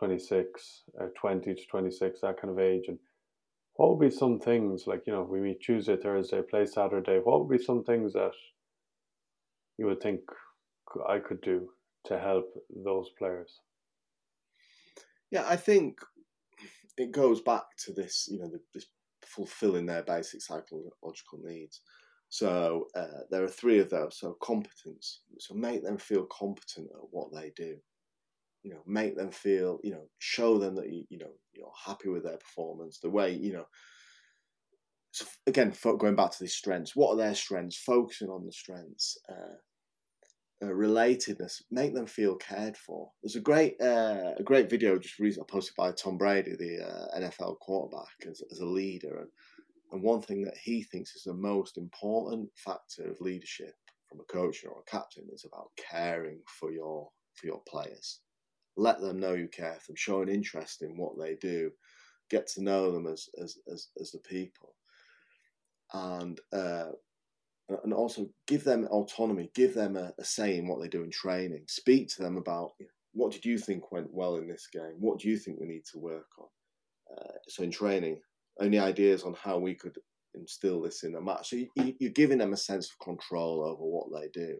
[0.00, 2.84] 26, uh, 20 to 26, that kind of age.
[2.88, 2.98] And
[3.74, 7.20] what would be some things like, you know, we meet Tuesday, Thursday, play Saturday.
[7.22, 8.32] What would be some things that
[9.76, 10.20] you would think
[11.06, 11.68] I could do
[12.06, 12.46] to help
[12.82, 13.60] those players?
[15.30, 15.98] Yeah, I think
[16.96, 18.86] it goes back to this, you know, this
[19.24, 21.82] fulfilling their basic psychological needs.
[22.30, 24.18] So uh, there are three of those.
[24.18, 25.20] So competence.
[25.38, 27.76] So make them feel competent at what they do.
[28.62, 29.80] You know, make them feel.
[29.82, 32.98] You know, show them that you, you know you're happy with their performance.
[32.98, 33.66] The way you know.
[35.12, 36.94] So again, going back to these strengths.
[36.94, 37.76] What are their strengths?
[37.76, 39.18] Focusing on the strengths.
[39.28, 39.56] Uh,
[40.62, 43.10] uh, relatedness, make them feel cared for.
[43.22, 47.18] There's a great uh, a great video just recently posted by Tom Brady, the uh,
[47.18, 49.28] NFL quarterback, as, as a leader, and,
[49.92, 53.74] and one thing that he thinks is the most important factor of leadership
[54.08, 58.20] from a coach or a captain is about caring for your for your players.
[58.76, 61.70] Let them know you care for them, show an interest in what they do,
[62.30, 64.74] get to know them as as as, as the people,
[65.92, 66.90] and uh,
[67.84, 71.10] and also give them autonomy, give them a, a, say in what they do in
[71.10, 71.64] training.
[71.68, 72.72] Speak to them about
[73.12, 74.96] what did you think went well in this game?
[74.98, 76.46] What do you think we need to work on?
[77.16, 78.18] Uh, so in training,
[78.60, 79.98] any ideas on how we could
[80.34, 81.50] instill this in a match.
[81.50, 81.68] So you,
[81.98, 84.56] you're giving them a sense of control over what they do.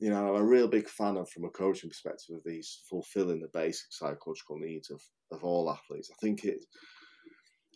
[0.00, 3.40] You know, I'm a real big fan of, from a coaching perspective, of these fulfilling
[3.40, 6.10] the basic psychological needs of, of all athletes.
[6.10, 6.64] I think it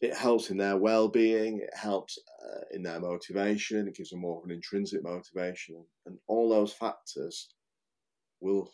[0.01, 1.61] it helps in their well-being.
[1.61, 3.87] It helps uh, in their motivation.
[3.87, 7.55] It gives them more of an intrinsic motivation, and all those factors
[8.41, 8.73] will,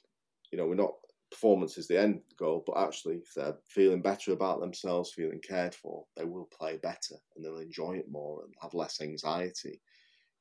[0.51, 0.93] you know, we're not
[1.31, 5.75] performance is the end goal, but actually, if they're feeling better about themselves, feeling cared
[5.75, 9.81] for, they will play better and they'll enjoy it more and have less anxiety,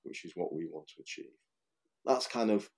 [0.03, 1.32] which is what we want to achieve.
[2.05, 2.70] That's kind of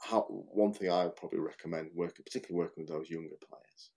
[0.00, 3.90] how one thing I would probably recommend working, particularly working with those younger players,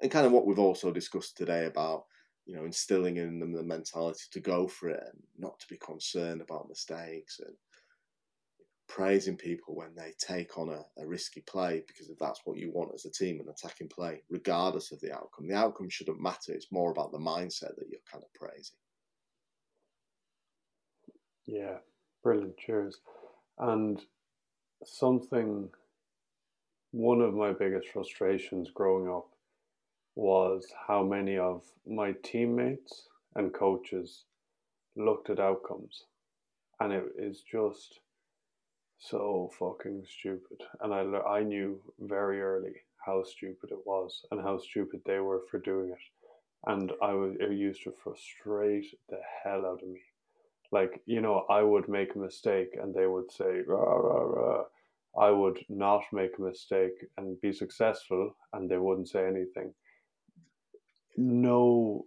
[0.00, 2.04] and kind of what we've also discussed today about
[2.44, 5.76] you know instilling in them the mentality to go for it and not to be
[5.78, 7.54] concerned about mistakes and
[8.88, 12.70] praising people when they take on a, a, risky play because if that's what you
[12.72, 15.48] want as a team, an attacking play, regardless of the outcome.
[15.48, 16.52] The outcome shouldn't matter.
[16.52, 18.78] It's more about the mindset that you're kind of praising.
[21.46, 21.78] Yeah,
[22.22, 22.56] brilliant.
[22.58, 23.00] Cheers.
[23.58, 24.00] And
[24.84, 25.68] something,
[26.92, 29.28] one of my biggest frustrations growing up
[30.14, 34.24] was how many of my teammates and coaches
[34.96, 36.04] looked at outcomes.
[36.80, 38.00] And it is just
[38.98, 40.62] so fucking stupid.
[40.80, 42.74] And I, I knew very early
[43.04, 45.98] how stupid it was and how stupid they were for doing it.
[46.66, 50.00] And I was, it used to frustrate the hell out of me.
[50.72, 54.64] Like, you know, I would make a mistake and they would say, rah, rah, rah.
[55.18, 59.72] I would not make a mistake and be successful and they wouldn't say anything.
[61.16, 62.06] No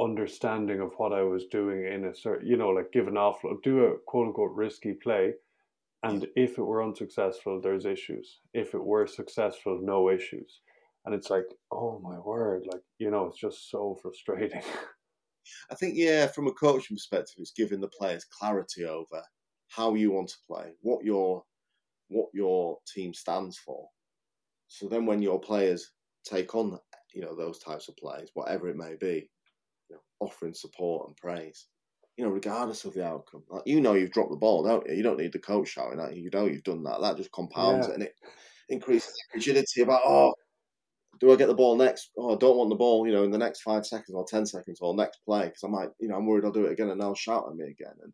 [0.00, 3.58] understanding of what I was doing in a certain, you know, like give an awful,
[3.62, 5.34] do a quote unquote risky play
[6.02, 8.38] and if it were unsuccessful, there's issues.
[8.54, 10.60] If it were successful, no issues.
[11.04, 14.62] And it's like, oh my word, like, you know, it's just so frustrating.
[15.70, 19.22] I think, yeah, from a coaching perspective, it's giving the players clarity over
[19.68, 21.44] how you want to play, what your
[22.08, 23.88] what your team stands for.
[24.68, 25.90] So then when your players
[26.24, 26.78] take on,
[27.12, 29.28] you know, those types of plays, whatever it may be,
[29.88, 31.66] you know, offering support and praise,
[32.16, 33.42] you know, regardless of the outcome.
[33.48, 34.94] Like, you know you've dropped the ball, don't you?
[34.94, 36.22] You don't need the coach shouting at you.
[36.22, 37.00] You know you've done that.
[37.00, 37.92] That just compounds yeah.
[37.92, 38.14] it and it
[38.68, 40.34] increases the rigidity about, oh,
[41.20, 42.10] do I get the ball next?
[42.18, 44.46] Oh, I don't want the ball, you know, in the next five seconds or 10
[44.46, 46.90] seconds or next play because I might, you know, I'm worried I'll do it again
[46.90, 47.94] and they'll shout at me again.
[48.02, 48.12] And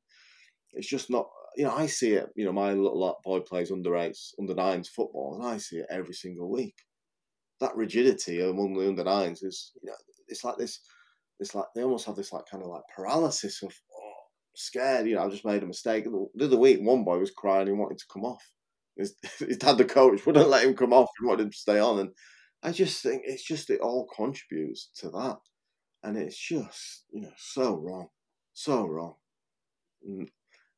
[0.72, 3.96] it's just not, you know, I see it, you know, my little boy plays under
[3.96, 6.76] eights, under nines football and I see it every single week.
[7.60, 9.96] That rigidity among the under nines is, you know,
[10.28, 10.80] it's like this,
[11.40, 14.12] it's like they almost have this like kind of like paralysis of oh,
[14.54, 15.06] scared.
[15.06, 16.04] You know, I just made a mistake.
[16.04, 18.42] The other week, one boy was crying and wanted to come off.
[18.96, 21.08] His, his dad, the coach, wouldn't let him come off.
[21.20, 21.98] He wanted him to stay on.
[21.98, 22.10] And
[22.62, 25.38] I just think it's just, it all contributes to that.
[26.02, 28.08] And it's just, you know, so wrong.
[28.54, 29.14] So wrong.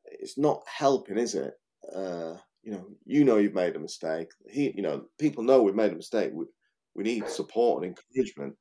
[0.07, 1.55] It's not helping, is it?
[1.95, 4.29] Uh, you know, you know you've made a mistake.
[4.49, 6.33] He, you know, people know we've made a mistake.
[6.35, 6.47] We,
[6.95, 8.55] we need support and encouragement.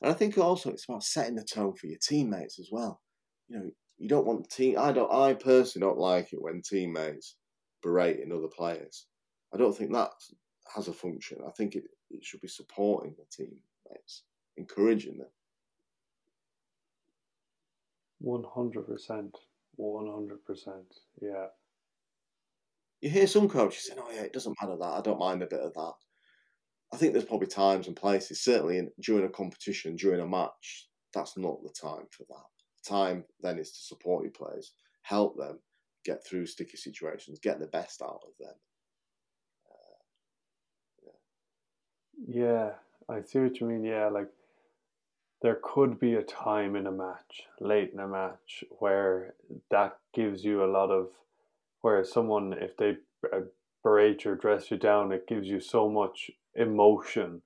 [0.00, 3.00] And I think also it's about setting the tone for your teammates as well.
[3.48, 4.76] You know, you don't want team.
[4.78, 5.12] I don't.
[5.12, 7.36] I personally don't like it when teammates
[7.82, 9.06] berating other players.
[9.52, 10.10] I don't think that
[10.74, 11.38] has a function.
[11.46, 14.24] I think it, it should be supporting the teammates,
[14.56, 15.28] encouraging them.
[18.18, 19.36] One hundred percent.
[19.76, 20.94] One hundred percent.
[21.22, 21.46] Yeah.
[23.00, 24.84] You hear some coaches saying, "Oh yeah, it doesn't matter that.
[24.84, 25.94] I don't mind a bit of that."
[26.92, 30.88] I think there's probably times and places, certainly in, during a competition, during a match,
[31.14, 32.44] that's not the time for that
[32.82, 35.60] The time then is to support your players, help them
[36.04, 38.54] get through sticky situations, get the best out of them.
[42.26, 42.70] Yeah.
[43.08, 43.84] I see what you mean.
[43.84, 44.28] Yeah, like
[45.42, 49.34] there could be a time in a match, late in a match, where
[49.70, 51.08] that gives you a lot of,
[51.80, 52.96] where someone, if they
[53.32, 53.40] uh,
[53.82, 57.42] berate or dress you down, it gives you so much emotion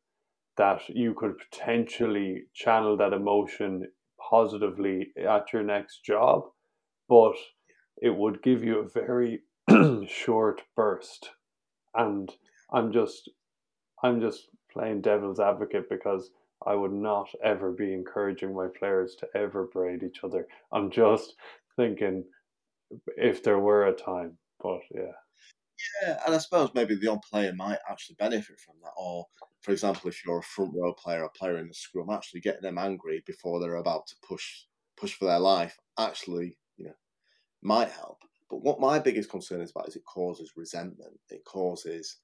[0.57, 3.89] that you could potentially channel that emotion
[4.31, 6.45] positively at your next job,
[7.09, 7.35] but
[8.01, 9.41] it would give you a very
[10.09, 11.31] short burst.
[11.95, 12.33] And
[12.73, 13.31] I'm just
[14.03, 16.31] I'm just playing devil's advocate because
[16.67, 20.47] I would not ever be encouraging my players to ever braid each other.
[20.73, 21.35] I'm just
[21.77, 22.25] thinking
[23.17, 25.13] if there were a time, but yeah.
[26.03, 28.93] Yeah, and I suppose maybe the odd player might actually benefit from that.
[28.97, 29.27] Or,
[29.61, 32.63] for example, if you're a front row player, a player in the scrum, actually getting
[32.63, 34.65] them angry before they're about to push
[34.97, 36.95] push for their life actually, you know,
[37.63, 38.23] might help.
[38.51, 41.19] But what my biggest concern is about is it causes resentment.
[41.31, 42.19] It causes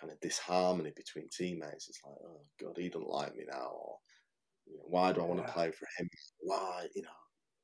[0.00, 1.88] kind of disharmony between teammates.
[1.88, 3.96] It's like, oh God, he doesn't like me now, or
[4.66, 6.08] you know, why do I want to play for him?
[6.40, 7.08] Why, you know,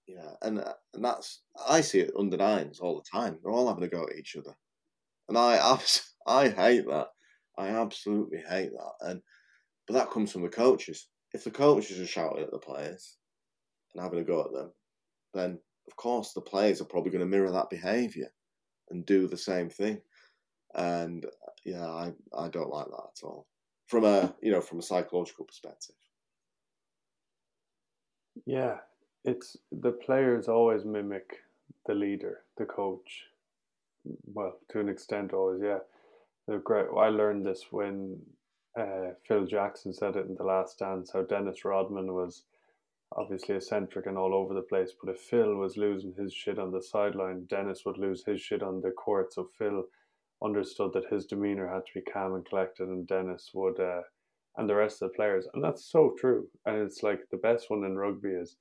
[0.06, 3.38] Yeah, and uh, and that's I see it under nines all the time.
[3.42, 4.54] They're all having a go at each other,
[5.28, 5.78] and I
[6.26, 7.08] I hate that.
[7.58, 8.92] I absolutely hate that.
[9.00, 9.22] And
[9.86, 11.08] but that comes from the coaches.
[11.34, 13.16] If the coaches are shouting at the players
[13.94, 14.72] and having a go at them,
[15.34, 15.58] then
[15.88, 18.28] of course the players are probably going to mirror that behaviour
[18.90, 20.00] and do the same thing.
[20.74, 21.26] And
[21.64, 23.46] yeah, I, I don't like that at all.
[23.86, 25.96] From a you know from a psychological perspective.
[28.46, 28.76] Yeah,
[29.24, 31.36] it's the players always mimic
[31.86, 33.24] the leader, the coach.
[34.24, 35.78] Well, to an extent, always, yeah.
[36.48, 36.86] They're great.
[36.96, 38.18] I learned this when
[38.78, 41.10] uh, Phil Jackson said it in The Last Dance.
[41.12, 42.44] How Dennis Rodman was
[43.16, 46.72] obviously eccentric and all over the place, but if Phil was losing his shit on
[46.72, 49.32] the sideline, Dennis would lose his shit on the court.
[49.32, 49.84] So Phil
[50.44, 54.02] understood that his demeanor had to be calm and collected, and Dennis would, uh,
[54.56, 56.48] and the rest of the players, and that's so true.
[56.66, 58.56] And it's like the best one in rugby is,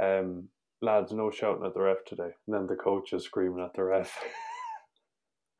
[0.00, 0.48] um,
[0.82, 3.84] lads, no shouting at the ref today, and then the coach is screaming at the
[3.84, 4.18] ref.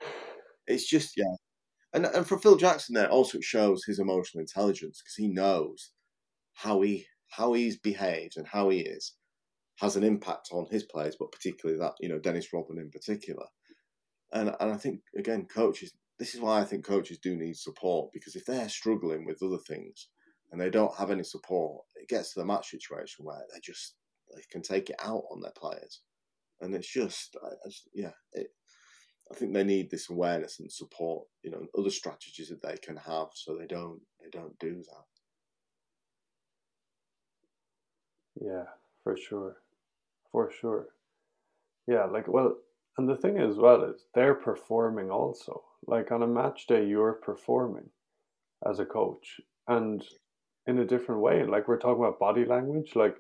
[0.67, 1.35] it's just yeah,
[1.93, 5.93] and and for Phil Jackson, there also shows his emotional intelligence because he knows
[6.55, 9.15] how he how he's behaved and how he is
[9.81, 13.47] has an impact on his players, but particularly that you know Dennis Rodman in particular.
[14.33, 15.93] And and I think again, coaches.
[16.19, 19.57] This is why I think coaches do need support because if they're struggling with other
[19.57, 20.09] things
[20.53, 23.95] and they don't have any support, it gets to the match situation where they just
[24.35, 26.03] they can take it out on their players,
[26.61, 28.49] and it's just, I, I just yeah, it,
[29.31, 32.77] I think they need this awareness and support, you know, and other strategies that they
[32.77, 35.05] can have so they don't they don't do that.
[38.45, 38.65] Yeah,
[39.05, 39.57] for sure.
[40.33, 40.89] For sure.
[41.87, 42.57] Yeah, like well,
[42.99, 45.63] and the thing as well is they're performing also.
[45.87, 47.89] Like on a match day, you're performing
[48.69, 50.05] as a coach and
[50.67, 51.45] in a different way.
[51.45, 53.17] Like we're talking about body language, like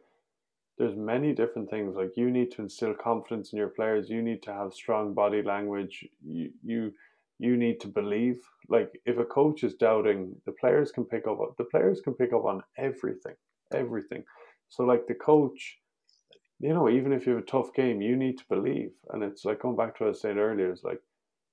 [0.78, 1.94] there's many different things.
[1.96, 4.08] Like you need to instill confidence in your players.
[4.08, 6.04] You need to have strong body language.
[6.24, 6.92] You you
[7.38, 8.40] you need to believe.
[8.68, 11.38] Like if a coach is doubting, the players can pick up.
[11.58, 13.34] The players can pick up on everything,
[13.72, 14.24] everything.
[14.68, 15.78] So like the coach
[16.60, 18.92] you know, even if you have a tough game, you need to believe.
[19.10, 21.00] And it's like going back to what I was saying earlier, it's like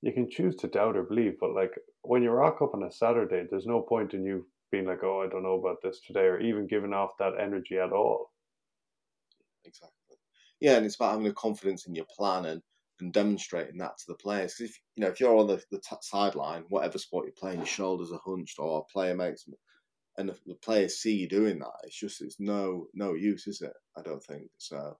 [0.01, 2.91] you can choose to doubt or believe, but like when you rock up on a
[2.91, 6.25] Saturday, there's no point in you being like, oh, I don't know about this today,
[6.25, 8.33] or even giving off that energy at all.
[9.65, 10.17] Exactly.
[10.59, 12.61] Yeah, and it's about having a confidence in your plan and,
[12.99, 14.55] and demonstrating that to the players.
[14.55, 17.59] Because if you know if you're on the, the t- sideline, whatever sport you're playing,
[17.59, 19.45] your shoulders are hunched, or a player makes
[20.17, 23.73] and the, players see you doing that, it's just it's no no use, is it?
[23.97, 24.97] I don't think so.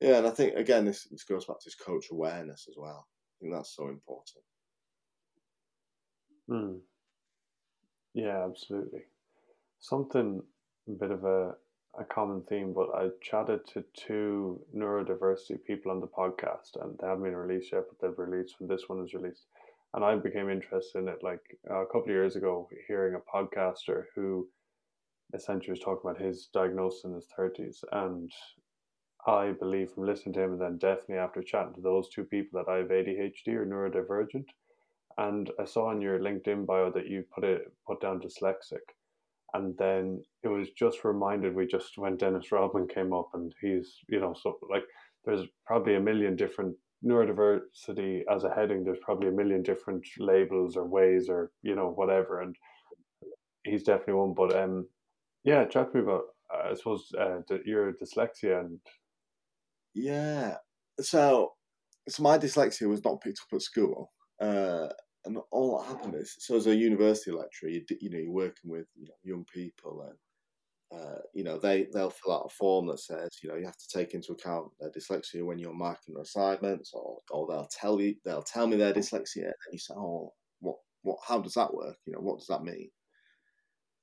[0.00, 3.06] Yeah, and I think again this this goes back to this coach awareness as well.
[3.06, 4.44] I think that's so important.
[6.48, 6.78] Hmm.
[8.14, 9.02] Yeah, absolutely.
[9.78, 10.42] Something
[10.88, 11.54] a bit of a
[11.98, 17.06] a common theme, but I chatted to two neurodiversity people on the podcast, and they
[17.06, 19.46] haven't been released yet, but they've released when this one is released
[19.94, 23.36] and I became interested in it like uh, a couple of years ago, hearing a
[23.36, 24.48] podcaster who
[25.34, 28.30] essentially was talking about his diagnosis in his thirties, and
[29.26, 32.62] I believe from listening to him, and then definitely after chatting to those two people,
[32.62, 34.46] that I have ADHD or neurodivergent.
[35.18, 38.86] And I saw in your LinkedIn bio that you put it put down dyslexic,
[39.54, 43.98] and then it was just reminded we just when Dennis Rodman came up, and he's
[44.08, 44.84] you know so like
[45.24, 50.76] there's probably a million different neurodiversity as a heading, there's probably a million different labels
[50.76, 52.56] or ways or you know whatever, and
[53.64, 54.34] he's definitely one.
[54.34, 54.88] But um,
[55.44, 58.78] yeah, chat to me about uh, I suppose uh, your dyslexia and
[59.94, 60.56] yeah.
[61.00, 61.52] So
[62.08, 64.12] so my dyslexia was not picked up at school.
[64.40, 64.88] Uh,
[65.26, 68.70] and all that happened is, so as a university lecturer, you, you know, you're working
[68.70, 70.16] with you know, young people and
[70.92, 73.76] uh, you know, they they'll fill out a form that says, you know, you have
[73.76, 78.00] to take into account their dyslexia when you're marking their assignments, or or they'll tell
[78.00, 81.72] you they'll tell me their dyslexia, and you say, oh, what what how does that
[81.72, 81.96] work?
[82.06, 82.90] You know, what does that mean?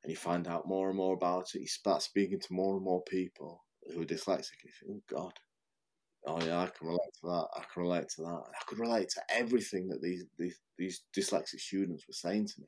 [0.03, 1.61] And you find out more and more about it.
[1.61, 5.15] You start speaking to more and more people who are dyslexic, and you think, oh
[5.15, 5.33] God,
[6.25, 7.47] oh yeah, I can relate to that.
[7.53, 8.43] I can relate to that.
[8.47, 12.67] I could relate to everything that these these these dyslexic students were saying to me.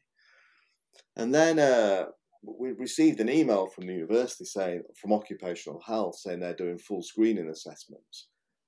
[1.16, 2.08] And then uh,
[2.42, 7.02] we received an email from the university saying, from occupational health, saying they're doing full
[7.02, 8.28] screening assessments.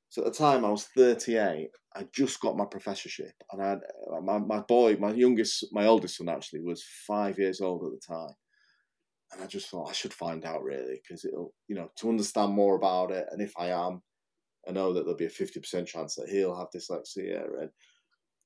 [0.10, 1.70] So at the time, I was 38.
[1.96, 6.18] I just got my professorship, and I uh, my my boy, my youngest, my oldest
[6.18, 8.36] son actually was five years old at the time,
[9.32, 12.54] and I just thought I should find out really because it'll, you know, to understand
[12.54, 14.02] more about it, and if I am,
[14.68, 17.70] I know that there'll be a 50% chance that he'll have dyslexia, and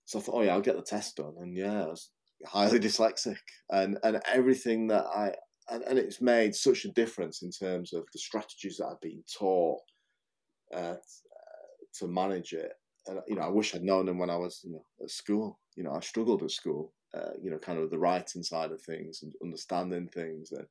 [0.06, 2.12] so I thought, oh yeah, I'll get the test done, and yeah, I was
[2.46, 3.38] highly dyslexic,
[3.70, 5.34] and and everything that I
[5.70, 9.24] and, and it's made such a difference in terms of the strategies that I've been
[9.38, 9.82] taught
[10.74, 10.96] uh,
[12.00, 12.72] to manage it.
[13.08, 15.60] And you know, I wish I'd known them when I was you know at school.
[15.76, 16.94] You know, I struggled at school.
[17.16, 20.52] Uh, you know, kind of the writing side of things and understanding things.
[20.52, 20.66] And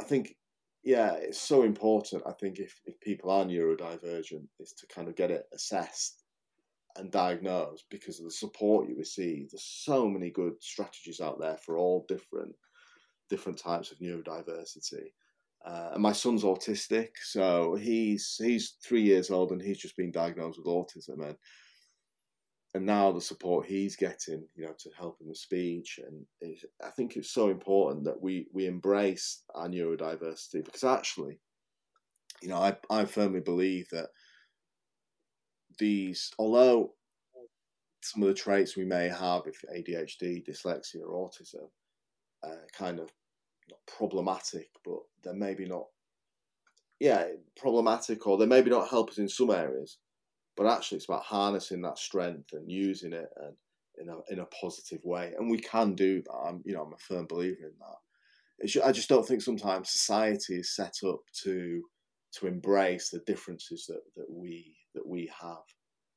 [0.00, 0.34] I think,
[0.82, 2.24] yeah, it's so important.
[2.26, 6.19] I think if if people are neurodivergent, is to kind of get it assessed
[6.96, 9.50] and diagnosed because of the support you receive.
[9.50, 12.54] There's so many good strategies out there for all different
[13.28, 15.12] different types of neurodiversity.
[15.64, 20.10] Uh, and my son's autistic, so he's he's three years old and he's just been
[20.10, 21.36] diagnosed with autism, and
[22.72, 26.24] and now the support he's getting, you know, to help him with speech, and
[26.82, 31.38] I think it's so important that we we embrace our neurodiversity because actually,
[32.40, 34.08] you know, I I firmly believe that
[35.80, 36.92] these, although
[38.02, 41.68] some of the traits we may have if ADHD, dyslexia, or autism,
[42.42, 43.10] uh, kind of
[43.98, 45.86] problematic, but they're maybe not,
[46.98, 47.26] yeah,
[47.56, 49.98] problematic, or they maybe not help us in some areas.
[50.56, 53.54] But actually, it's about harnessing that strength and using it and
[53.98, 56.32] in a in a positive way, and we can do that.
[56.32, 57.96] I'm, you know, I'm a firm believer in that.
[58.58, 61.82] It's, I just don't think sometimes society is set up to
[62.32, 65.64] to embrace the differences that, that we that we have.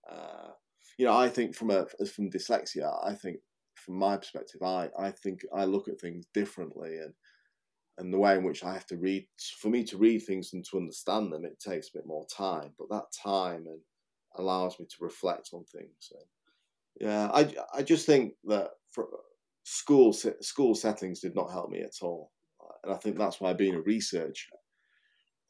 [0.10, 0.52] Uh,
[0.98, 3.38] you know, I think from a from dyslexia, I think
[3.76, 7.14] from my perspective, I I think I look at things differently, and
[7.98, 9.28] and the way in which I have to read,
[9.60, 12.72] for me to read things and to understand them, it takes a bit more time.
[12.78, 13.82] But that time and
[14.36, 16.12] allows me to reflect on things.
[16.12, 19.08] And yeah, I, I just think that for
[19.64, 22.32] school school settings did not help me at all,
[22.84, 24.50] and I think that's why being a researcher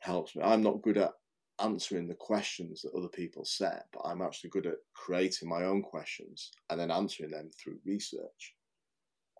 [0.04, 0.44] helps me.
[0.44, 1.12] I'm not good at
[1.60, 5.82] answering the questions that other people set, but I'm actually good at creating my own
[5.82, 8.56] questions and then answering them through research.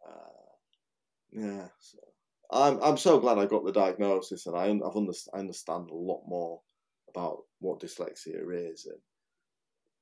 [0.07, 0.52] Uh,
[1.31, 1.99] yeah, so
[2.52, 5.95] I'm I'm so glad I got the diagnosis, and I I've understand, I understand a
[5.95, 6.61] lot more
[7.10, 8.41] about what dyslexia
[8.72, 8.99] is and,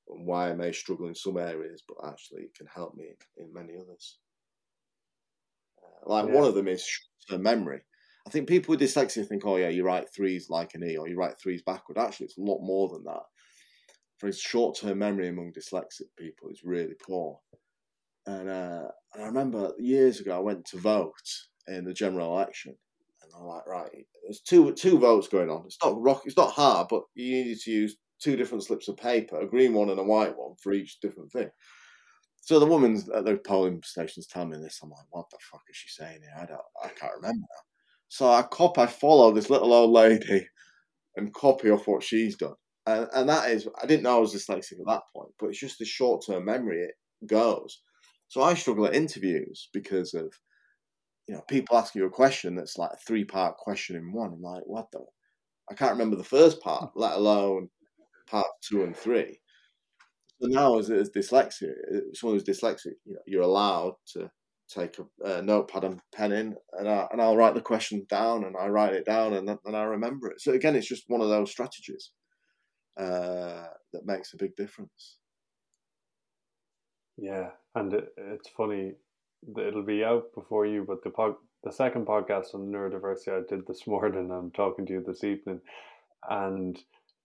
[0.10, 3.06] and why I may struggle in some areas, but actually it can help me
[3.38, 4.18] in many others.
[5.82, 6.34] Uh, like yeah.
[6.34, 7.82] one of them is short-term memory.
[8.28, 11.08] I think people with dyslexia think, oh yeah, you write threes like an E or
[11.08, 11.98] you write threes backward.
[11.98, 13.24] Actually, it's a lot more than that.
[14.20, 17.40] For short-term memory among dyslexic people is really poor.
[18.28, 21.12] And, uh, I remember years ago I went to vote
[21.68, 22.76] in the general election.
[23.24, 23.90] And I'm like, right,
[24.24, 25.64] there's two two votes going on.
[25.66, 28.98] It's not rock, it's not hard, but you needed to use two different slips of
[28.98, 31.50] paper, a green one and a white one for each different thing.
[32.42, 34.80] So the woman's at the polling stations telling me this.
[34.84, 36.36] I'm like, what the fuck is she saying here?
[36.36, 37.71] I don't, I can't remember now.
[38.12, 40.46] So I copy, I follow this little old lady
[41.16, 42.56] and copy off what she's done.
[42.86, 45.60] And, and that is, I didn't know I was dyslexic at that point, but it's
[45.62, 47.82] just the short term memory it goes.
[48.28, 50.34] So I struggle at interviews because of
[51.30, 54.34] you know, people ask you a question that's like a three part question in one.
[54.34, 55.00] I'm like, what the?
[55.70, 57.70] I can't remember the first part, let alone
[58.28, 59.40] part two and three.
[60.42, 61.72] So now, as, as dyslexia,
[62.14, 64.30] someone who's dyslexic, you know, you're allowed to
[64.74, 68.44] take a, a, notepad and pen in, and, I, and I'll write the question down,
[68.44, 70.42] and I write it down, and then I remember it.
[70.42, 72.12] So again, it's just one of those strategies
[73.00, 75.18] uh, that makes a big difference.
[77.18, 78.94] Yeah, and it, it's funny
[79.58, 81.34] it'll be out before you, but the pod,
[81.64, 85.60] the second podcast on neurodiversity I did this morning, I'm talking to you this evening,
[86.30, 86.78] and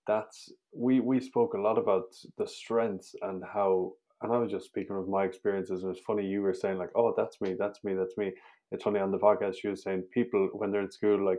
[0.07, 3.93] that's we we spoke a lot about the strengths and how
[4.23, 6.91] and I was just speaking of my experiences and it's funny you were saying like
[6.97, 8.33] oh that's me that's me that's me.
[8.73, 11.39] It's funny on the podcast you were saying people when they're in school like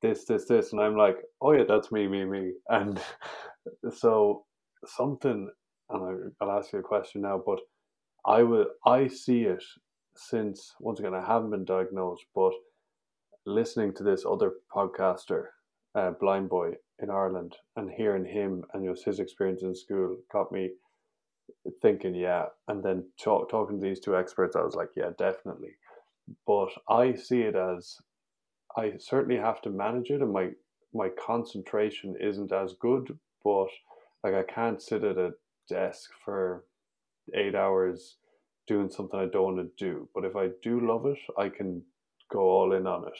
[0.00, 3.00] this this this and I'm like oh yeah that's me me me and
[3.92, 4.44] so
[4.86, 5.50] something
[5.90, 7.58] and I'll ask you a question now but
[8.24, 9.62] I will I see it
[10.16, 12.52] since once again I haven't been diagnosed, but
[13.46, 15.46] listening to this other podcaster,
[15.94, 20.70] uh, Blindboy in Ireland, and hearing him and just his experience in school got me
[21.80, 22.46] thinking, yeah.
[22.68, 25.72] And then talk, talking to these two experts, I was like, yeah, definitely.
[26.46, 27.96] But I see it as
[28.76, 30.50] I certainly have to manage it, and my
[30.94, 33.18] my concentration isn't as good.
[33.44, 33.68] But
[34.22, 35.32] like I can't sit at a
[35.68, 36.64] desk for
[37.34, 38.16] eight hours
[38.66, 40.08] doing something I don't want to do.
[40.14, 41.82] But if I do love it, I can
[42.30, 43.18] go all in on it.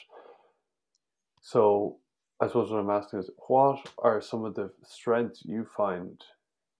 [1.41, 1.97] So
[2.39, 6.21] I suppose what I'm asking is what are some of the strengths you find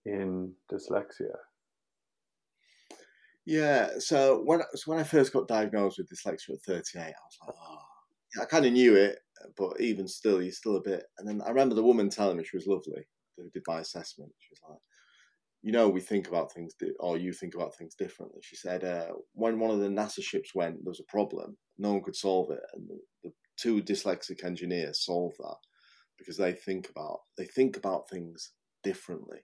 [0.05, 1.35] in dyslexia?
[3.45, 7.13] Yeah, so when so when I first got diagnosed with dyslexia at 38, I was
[7.47, 7.77] like, oh,
[8.35, 9.19] yeah, I kind of knew it,
[9.57, 11.03] but even still, you're still a bit.
[11.17, 13.03] And then I remember the woman telling me she was lovely,
[13.37, 14.31] who did my assessment.
[14.39, 14.79] She was like,
[15.61, 18.39] you know, we think about things, or you think about things differently.
[18.43, 21.57] She said, uh, when one of the NASA ships went, there was a problem.
[21.77, 22.61] No one could solve it.
[22.73, 25.57] And the, the two dyslexic engineers solved that
[26.17, 28.51] because they think about they think about things
[28.83, 29.39] differently.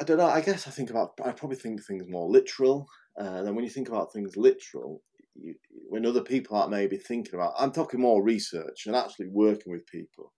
[0.00, 0.26] I don't know.
[0.26, 1.12] I guess I think about.
[1.24, 2.86] I probably think things more literal.
[3.18, 5.02] Uh, then when you think about things literal,
[5.34, 5.54] you,
[5.88, 9.86] when other people are maybe thinking about, I'm talking more research and actually working with
[9.86, 10.34] people.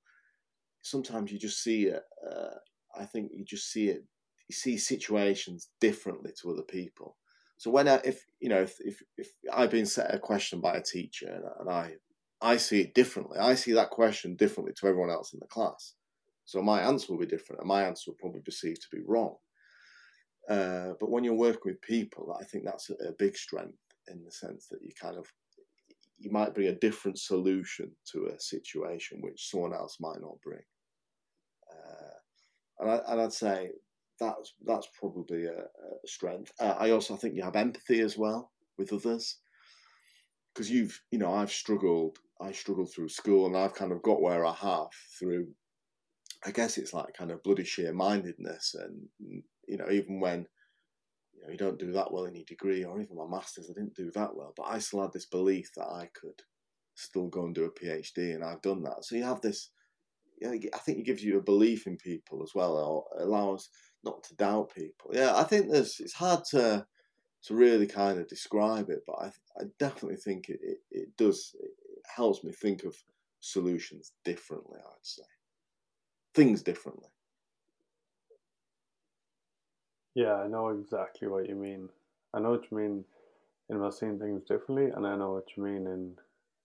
[0.83, 2.03] Sometimes you just see it.
[2.25, 2.55] Uh,
[2.97, 4.05] I think you just see it.
[4.49, 7.17] You see situations differently to other people.
[7.59, 10.77] So when I, if you know if, if if I've been set a question by
[10.77, 11.95] a teacher and I
[12.41, 15.95] I see it differently, I see that question differently to everyone else in the class.
[16.45, 19.03] So my answer will be different, and my answer will probably be perceived to be
[19.05, 19.37] wrong.
[20.49, 23.77] Uh, but when you're working with people, I think that's a, a, big strength
[24.11, 25.27] in the sense that you kind of
[26.19, 30.63] you might bring a different solution to a situation which someone else might not bring.
[31.71, 33.71] Uh, and, I, and I'd say
[34.19, 36.51] that's that's probably a, a strength.
[36.59, 39.37] Uh, I also think you have empathy as well with others
[40.55, 44.23] because you've you know I've struggled I struggled through school and I've kind of got
[44.23, 44.89] where I have
[45.19, 45.49] through
[46.45, 50.47] I guess it's like kind of bloody sheer mindedness and you know, even when
[51.35, 53.75] you know you don't do that well in your degree or even my masters, I
[53.79, 56.41] didn't do that well, but I still had this belief that I could
[56.95, 59.05] still go and do a PhD, and I've done that.
[59.05, 59.71] So you have this.
[60.41, 63.71] You know, I think it gives you a belief in people as well, or allows
[64.05, 65.11] not to doubt people.
[65.13, 66.01] Yeah, I think there's.
[66.01, 66.87] It's hard to
[67.45, 69.27] to really kind of describe it, but I,
[69.61, 71.55] I definitely think it, it, it does.
[71.61, 71.71] It
[72.15, 72.97] helps me think of
[73.41, 74.79] solutions differently.
[74.79, 75.23] I'd say
[76.35, 77.09] things differently.
[80.19, 81.89] Yeah, I know exactly what you mean.
[82.35, 83.05] I know what you mean
[83.71, 86.17] in about seeing things differently, and I know what you mean in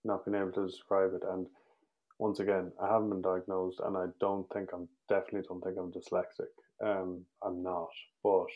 [0.04, 1.22] not being able to describe it.
[1.30, 1.46] And
[2.18, 5.92] once again, I haven't been diagnosed, and I don't think I'm definitely don't think I'm
[5.92, 6.50] dyslexic.
[6.84, 7.90] Um, I'm not,
[8.24, 8.46] but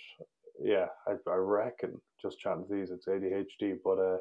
[0.61, 3.77] yeah, I, I reckon just chatting to these, it's ADHD.
[3.85, 4.19] But uh,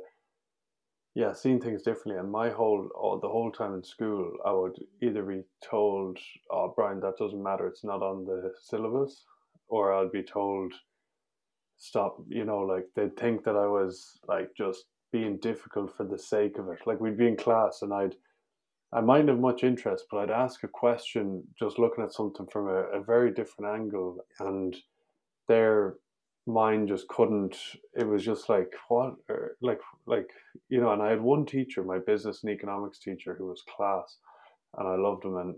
[1.16, 2.18] yeah, seeing things differently.
[2.20, 6.20] And my whole, oh, the whole time in school, I would either be told,
[6.52, 7.66] "Oh, Brian, that doesn't matter.
[7.68, 9.26] It's not on the syllabus,"
[9.68, 10.74] or I'll be told
[11.78, 16.18] stop you know like they'd think that I was like just being difficult for the
[16.18, 16.80] sake of it.
[16.86, 18.16] Like we'd be in class and I'd
[18.94, 22.68] I might have much interest but I'd ask a question just looking at something from
[22.68, 24.76] a, a very different angle and
[25.48, 25.96] their
[26.46, 27.58] mind just couldn't
[27.96, 30.30] it was just like what er, like like
[30.70, 34.18] you know and I had one teacher my business and economics teacher who was class
[34.78, 35.56] and I loved him and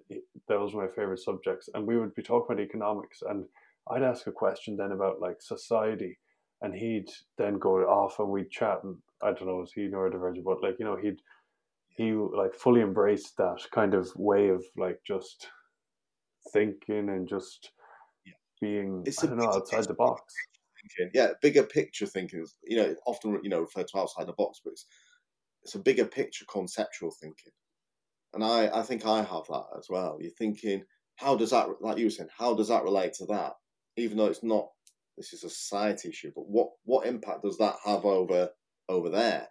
[0.48, 3.46] that was my favorite subjects and we would be talking about economics and
[3.92, 6.18] I'd ask a question then about like society,
[6.62, 8.80] and he'd then go off and we'd chat.
[8.84, 10.44] And I don't know, was he neurodivergent?
[10.44, 11.20] But like you know, he'd
[11.90, 15.48] he like fully embraced that kind of way of like just
[16.54, 17.72] thinking and just
[18.26, 18.34] yeah.
[18.62, 20.34] being it's I don't know outside the box.
[20.98, 21.12] Thinking.
[21.14, 22.46] Yeah, bigger picture thinking.
[22.64, 24.86] You know, often you know referred to outside the box, but it's
[25.64, 27.52] it's a bigger picture conceptual thinking.
[28.34, 30.18] And I, I think I have that as well.
[30.20, 30.84] You're thinking,
[31.16, 33.54] how does that, like you were saying, how does that relate to that?
[34.00, 34.70] Even though it's not
[35.18, 38.50] this is a society issue, but what what impact does that have over
[38.88, 39.48] over there?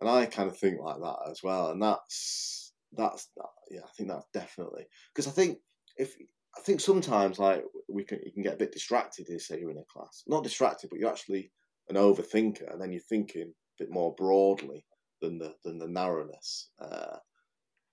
[0.00, 3.28] And I kind of think like that as well, and that's that's
[3.70, 5.58] yeah, I think that's definitely because I think
[5.96, 6.14] if
[6.56, 9.28] I think sometimes like we can you can get a bit distracted.
[9.28, 11.52] You say you're in a class, not distracted, but you're actually
[11.88, 14.84] an overthinker, and then you're thinking a bit more broadly
[15.20, 16.70] than the than the narrowness.
[16.80, 17.16] Uh,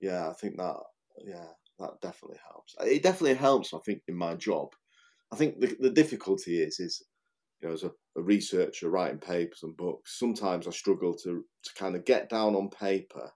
[0.02, 0.78] yeah, I think that
[1.26, 1.48] yeah
[1.80, 2.76] that definitely helps.
[2.82, 3.74] It definitely helps.
[3.74, 4.70] I think in my job
[5.34, 7.02] I think the, the difficulty is is
[7.60, 11.74] you know as a, a, researcher writing papers and books, sometimes I struggle to to
[11.76, 13.32] kind of get down on paper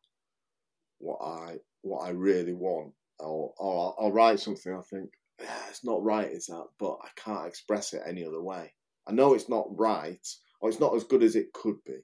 [1.00, 5.10] what I what I really want, or, or I'll, I'll write something I think
[5.42, 6.68] yeah, it's not right, is that?
[6.80, 8.74] But I can't express it any other way.
[9.08, 10.28] I know it's not right,
[10.62, 11.98] or it's not as good as it could be.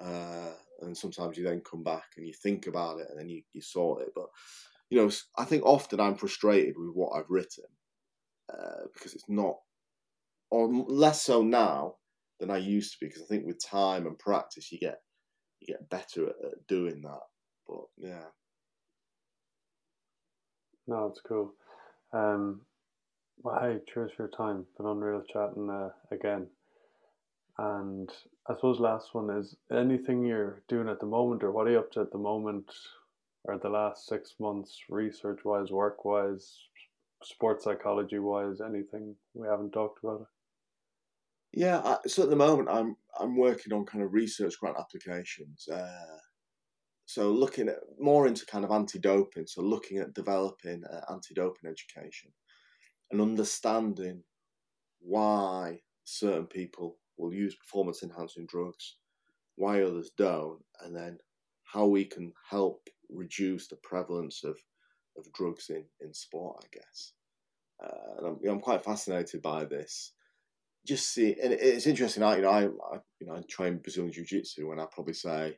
[0.00, 3.42] Uh, and sometimes you then come back and you think about it and then you,
[3.52, 4.08] you sort it.
[4.14, 4.26] But,
[4.90, 7.64] you know, I think often I'm frustrated with what I've written
[8.52, 9.56] uh, because it's not,
[10.50, 11.96] or less so now
[12.40, 13.06] than I used to be.
[13.06, 15.00] Because I think with time and practice, you get
[15.60, 17.20] you get better at, at doing that.
[17.66, 18.24] But yeah.
[20.86, 21.54] No, it's cool.
[22.12, 22.62] Um,
[23.42, 24.66] well, hey, cheers for your time.
[24.76, 26.48] Been unreal chatting uh, again.
[27.58, 28.10] And
[28.48, 31.78] I suppose last one is anything you're doing at the moment, or what are you
[31.78, 32.72] up to at the moment,
[33.44, 36.56] or the last six months, research wise, work wise,
[37.24, 40.26] sports psychology wise, anything we haven't talked about it?
[41.54, 45.68] Yeah, I, so at the moment I'm I'm working on kind of research grant applications.
[45.68, 46.18] Uh,
[47.04, 52.30] so looking at more into kind of anti-doping, so looking at developing uh, anti-doping education
[53.10, 54.22] and understanding
[55.00, 58.96] why certain people will use performance enhancing drugs,
[59.56, 61.18] why others don't, and then
[61.64, 64.56] how we can help reduce the prevalence of
[65.26, 67.12] of drugs in, in sport, I guess.
[67.82, 70.12] Uh, and I'm, you know, I'm quite fascinated by this.
[70.86, 72.22] Just see, and it's interesting.
[72.22, 75.14] I, you know, I, I you know, I train Brazilian Jiu Jitsu, and I probably
[75.14, 75.56] say,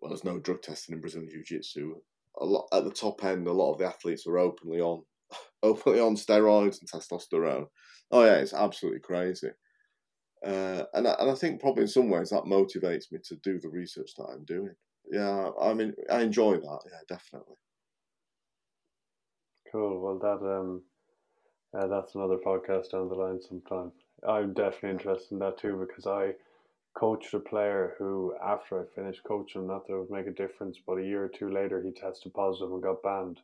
[0.00, 1.94] well, there's no drug testing in Brazilian Jiu Jitsu.
[2.40, 5.02] A lot at the top end, a lot of the athletes are openly on,
[5.62, 7.66] openly on steroids and testosterone.
[8.12, 9.50] Oh yeah, it's absolutely crazy.
[10.44, 13.58] Uh, and I, and I think probably in some ways that motivates me to do
[13.58, 14.74] the research that I'm doing.
[15.10, 16.80] Yeah, I mean, I enjoy that.
[16.86, 17.56] Yeah, definitely.
[19.70, 20.00] Cool.
[20.00, 20.82] Well, that um,
[21.76, 23.92] uh, that's another podcast down the line sometime.
[24.26, 26.34] I'm definitely interested in that too because I
[26.94, 30.78] coached a player who, after I finished coaching, not that it would make a difference,
[30.86, 33.40] but a year or two later, he tested positive and got banned.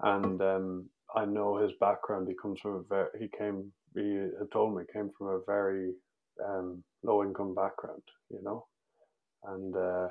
[0.00, 2.28] And um, I know his background.
[2.28, 5.92] He comes from a very, he came, he had told me, came from a very
[6.44, 8.66] um, low income background, you know,
[9.44, 10.08] and uh,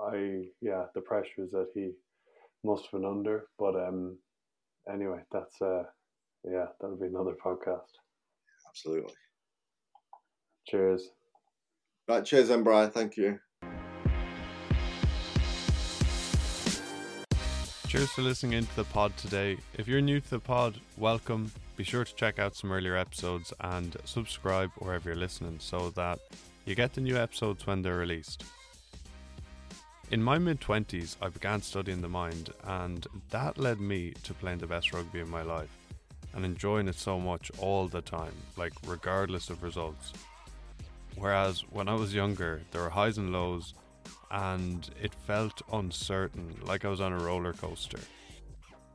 [0.00, 1.92] I, yeah, the pressures that he
[2.64, 3.46] must have been under.
[3.58, 4.18] But um,
[4.92, 5.82] anyway, that's uh,
[6.44, 7.90] yeah, that'll be another podcast.
[8.68, 9.14] Absolutely.
[10.66, 11.08] Cheers.
[12.08, 12.90] Right, cheers, then, Brian.
[12.90, 13.38] Thank you.
[17.86, 19.58] Cheers for listening into the pod today.
[19.76, 21.50] If you're new to the pod, welcome.
[21.76, 26.20] Be sure to check out some earlier episodes and subscribe wherever you're listening so that
[26.66, 28.44] you get the new episodes when they're released.
[30.10, 34.58] In my mid 20s, I began studying the mind, and that led me to playing
[34.58, 35.70] the best rugby in my life
[36.34, 40.12] and enjoying it so much all the time, like regardless of results.
[41.14, 43.72] Whereas when I was younger, there were highs and lows,
[44.32, 48.00] and it felt uncertain, like I was on a roller coaster.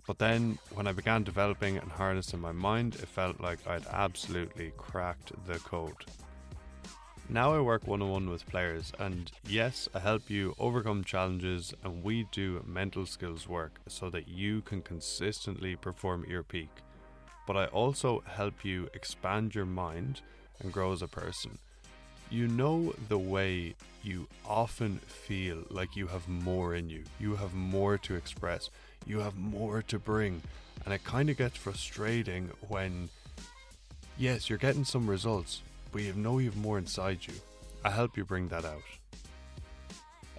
[0.06, 4.74] But then, when I began developing and harnessing my mind, it felt like I'd absolutely
[4.76, 5.96] cracked the code.
[7.28, 11.74] Now I work one on one with players, and yes, I help you overcome challenges,
[11.84, 16.70] and we do mental skills work so that you can consistently perform at your peak.
[17.48, 20.22] But I also help you expand your mind
[20.62, 21.58] and grow as a person.
[22.30, 27.56] You know the way you often feel like you have more in you, you have
[27.56, 28.70] more to express,
[29.08, 30.44] you have more to bring,
[30.86, 33.10] and it kind of gets frustrating when,
[34.16, 35.64] yes, you're getting some results,
[35.96, 37.34] but you know you have more inside you.
[37.86, 38.84] I help you bring that out.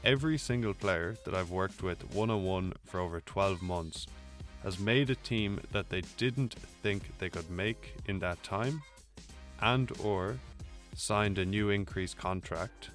[0.05, 4.07] Every single player that I've worked with one on one for over 12 months
[4.63, 8.83] has made a team that they didn't think they could make in that time
[9.63, 10.39] and or
[10.95, 12.91] signed a new increased contract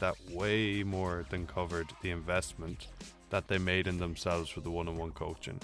[0.00, 2.88] that way more than covered the investment
[3.28, 5.60] that they made in themselves for the one-on-one coaching.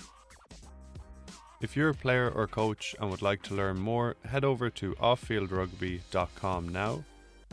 [1.59, 4.95] If you're a player or coach and would like to learn more, head over to
[4.97, 7.03] offfieldrugby.com now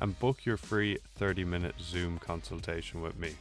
[0.02, 3.34] and book your free 30 minute Zoom consultation with me.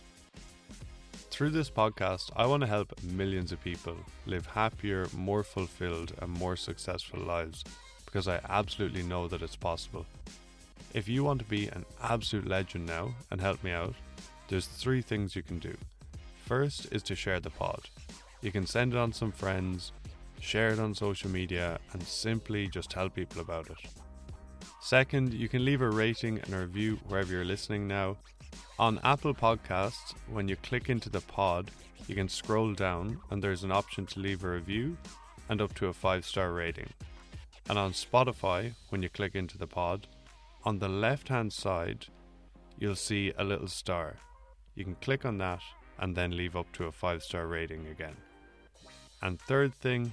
[1.33, 6.31] Through this podcast, I want to help millions of people live happier, more fulfilled, and
[6.31, 7.65] more successful lives
[8.05, 10.07] because I absolutely know that it's possible.
[10.95, 13.95] If you want to be an absolute legend now and help me out,
[14.47, 15.75] there's three things you can do.
[16.45, 17.81] First is to share the pod.
[18.43, 19.93] You can send it on some friends,
[20.43, 23.79] share it on social media, and simply just tell people about it.
[24.81, 28.17] Second, you can leave a rating and a review wherever you're listening now.
[28.79, 31.71] On Apple Podcasts, when you click into the pod,
[32.09, 34.97] you can scroll down and there's an option to leave a review
[35.49, 36.89] and up to a five star rating.
[37.69, 40.09] And on Spotify, when you click into the pod,
[40.65, 42.07] on the left hand side,
[42.79, 44.17] you'll see a little star.
[44.75, 45.63] You can click on that
[46.01, 48.17] and then leave up to a five star rating again.
[49.23, 50.13] And third thing,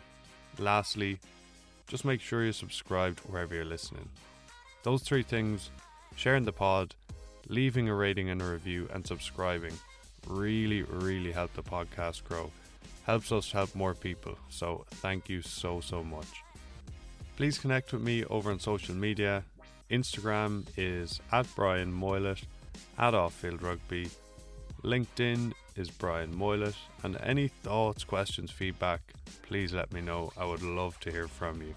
[0.60, 1.19] lastly,
[1.88, 4.10] just make sure you're subscribed wherever you're listening.
[4.84, 5.69] Those three things
[6.15, 6.95] sharing the pod,
[7.48, 9.73] leaving a rating and a review, and subscribing
[10.27, 12.52] really, really help the podcast grow.
[13.06, 14.38] Helps us help more people.
[14.49, 16.44] So thank you so, so much.
[17.36, 19.44] Please connect with me over on social media.
[19.90, 22.44] Instagram is at Brian Moylett,
[22.98, 24.10] at Offfield Rugby.
[24.84, 26.76] LinkedIn is Brian Moylett.
[27.03, 29.01] And any thoughts, questions, feedback,
[29.41, 30.31] please let me know.
[30.38, 31.73] I would love to hear from you.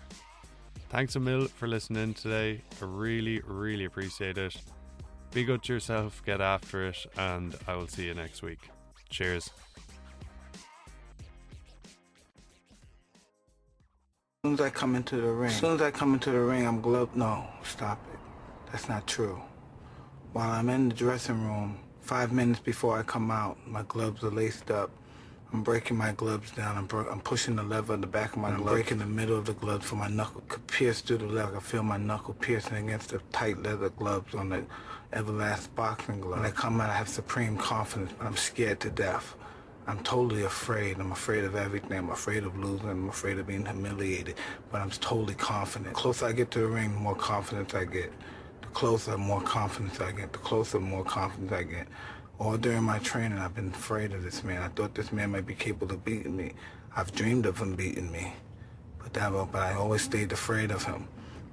[0.90, 2.60] Thanks a mil for listening today.
[2.80, 4.56] I really, really appreciate it.
[5.30, 8.68] Be good to yourself, get after it, and I will see you next week.
[9.08, 9.48] Cheers.
[14.44, 16.40] As soon as I come into the ring, as soon as I come into the
[16.40, 17.16] ring, I'm gloved.
[17.16, 18.18] No, stop it.
[18.72, 19.40] That's not true.
[20.32, 24.30] While I'm in the dressing room, five minutes before I come out, my gloves are
[24.30, 24.90] laced up.
[25.52, 26.76] I'm breaking my gloves down.
[26.76, 28.60] I'm, I'm pushing the lever in the back of my glove.
[28.60, 31.58] I'm breaking the middle of the glove so my knuckle could pierce through the leather.
[31.58, 34.64] I feel my knuckle piercing against the tight leather gloves on the
[35.12, 36.38] Everlast boxing glove.
[36.40, 39.34] When I come out, I have supreme confidence, but I'm scared to death.
[39.86, 40.98] I'm totally afraid.
[40.98, 41.98] I'm afraid of everything.
[41.98, 42.88] I'm afraid of losing.
[42.88, 44.36] I'm afraid of being humiliated.
[44.70, 45.90] But I'm totally confident.
[45.90, 48.12] The closer I get to the ring, the more confidence I get.
[48.72, 50.32] Closer, more confidence I get.
[50.32, 51.86] The closer, more confidence I get.
[52.38, 54.62] All during my training, I've been afraid of this man.
[54.62, 56.54] I thought this man might be capable of beating me.
[56.96, 58.32] I've dreamed of him beating me.
[58.98, 61.06] But, that, but I always stayed afraid of him.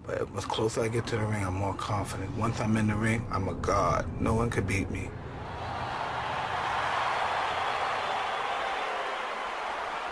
[0.06, 2.36] But the closer I get to the ring, I'm more confident.
[2.38, 4.08] Once I'm in the ring, I'm a god.
[4.20, 5.10] No one could beat me.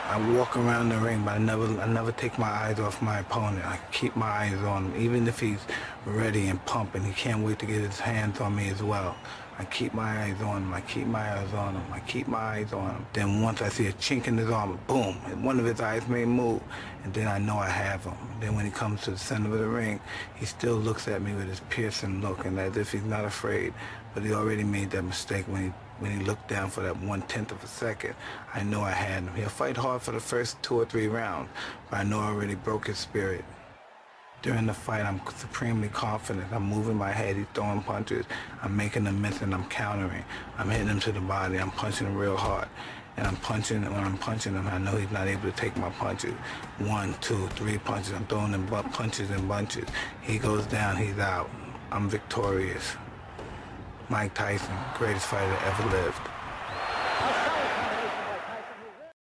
[0.10, 3.20] I walk around the ring, but I never, I never take my eyes off my
[3.20, 3.66] opponent.
[3.66, 5.60] I keep my eyes on him, even if he's
[6.06, 7.04] ready and pumping.
[7.04, 9.18] He can't wait to get his hands on me as well.
[9.60, 10.74] I keep my eyes on him.
[10.74, 11.84] I keep my eyes on him.
[11.92, 13.06] I keep my eyes on him.
[13.12, 16.24] Then once I see a chink in his armor, boom, one of his eyes may
[16.24, 16.62] move,
[17.04, 18.16] and then I know I have him.
[18.40, 20.00] Then when he comes to the center of the ring,
[20.36, 23.74] he still looks at me with his piercing look, and as if he's not afraid.
[24.14, 27.22] But he already made that mistake when he when he looked down for that one
[27.24, 28.16] tenth of a second.
[28.54, 29.34] I know I had him.
[29.36, 31.50] He'll fight hard for the first two or three rounds,
[31.90, 33.44] but I know I already broke his spirit.
[34.44, 36.46] During the fight, I'm supremely confident.
[36.54, 37.36] I'm moving my head.
[37.36, 38.26] He's throwing punches.
[38.62, 40.24] I'm making them miss and I'm countering.
[40.58, 41.58] I'm hitting him to the body.
[41.58, 42.68] I'm punching him real hard.
[43.18, 45.90] And I'm punching, when I'm punching him, I know he's not able to take my
[45.90, 46.34] punches.
[46.78, 48.14] One, two, three punches.
[48.14, 49.90] I'm throwing him punches and bunches.
[50.22, 51.50] He goes down, he's out.
[51.92, 52.96] I'm victorious.
[54.10, 56.37] Mike Tyson, greatest fighter that ever lived.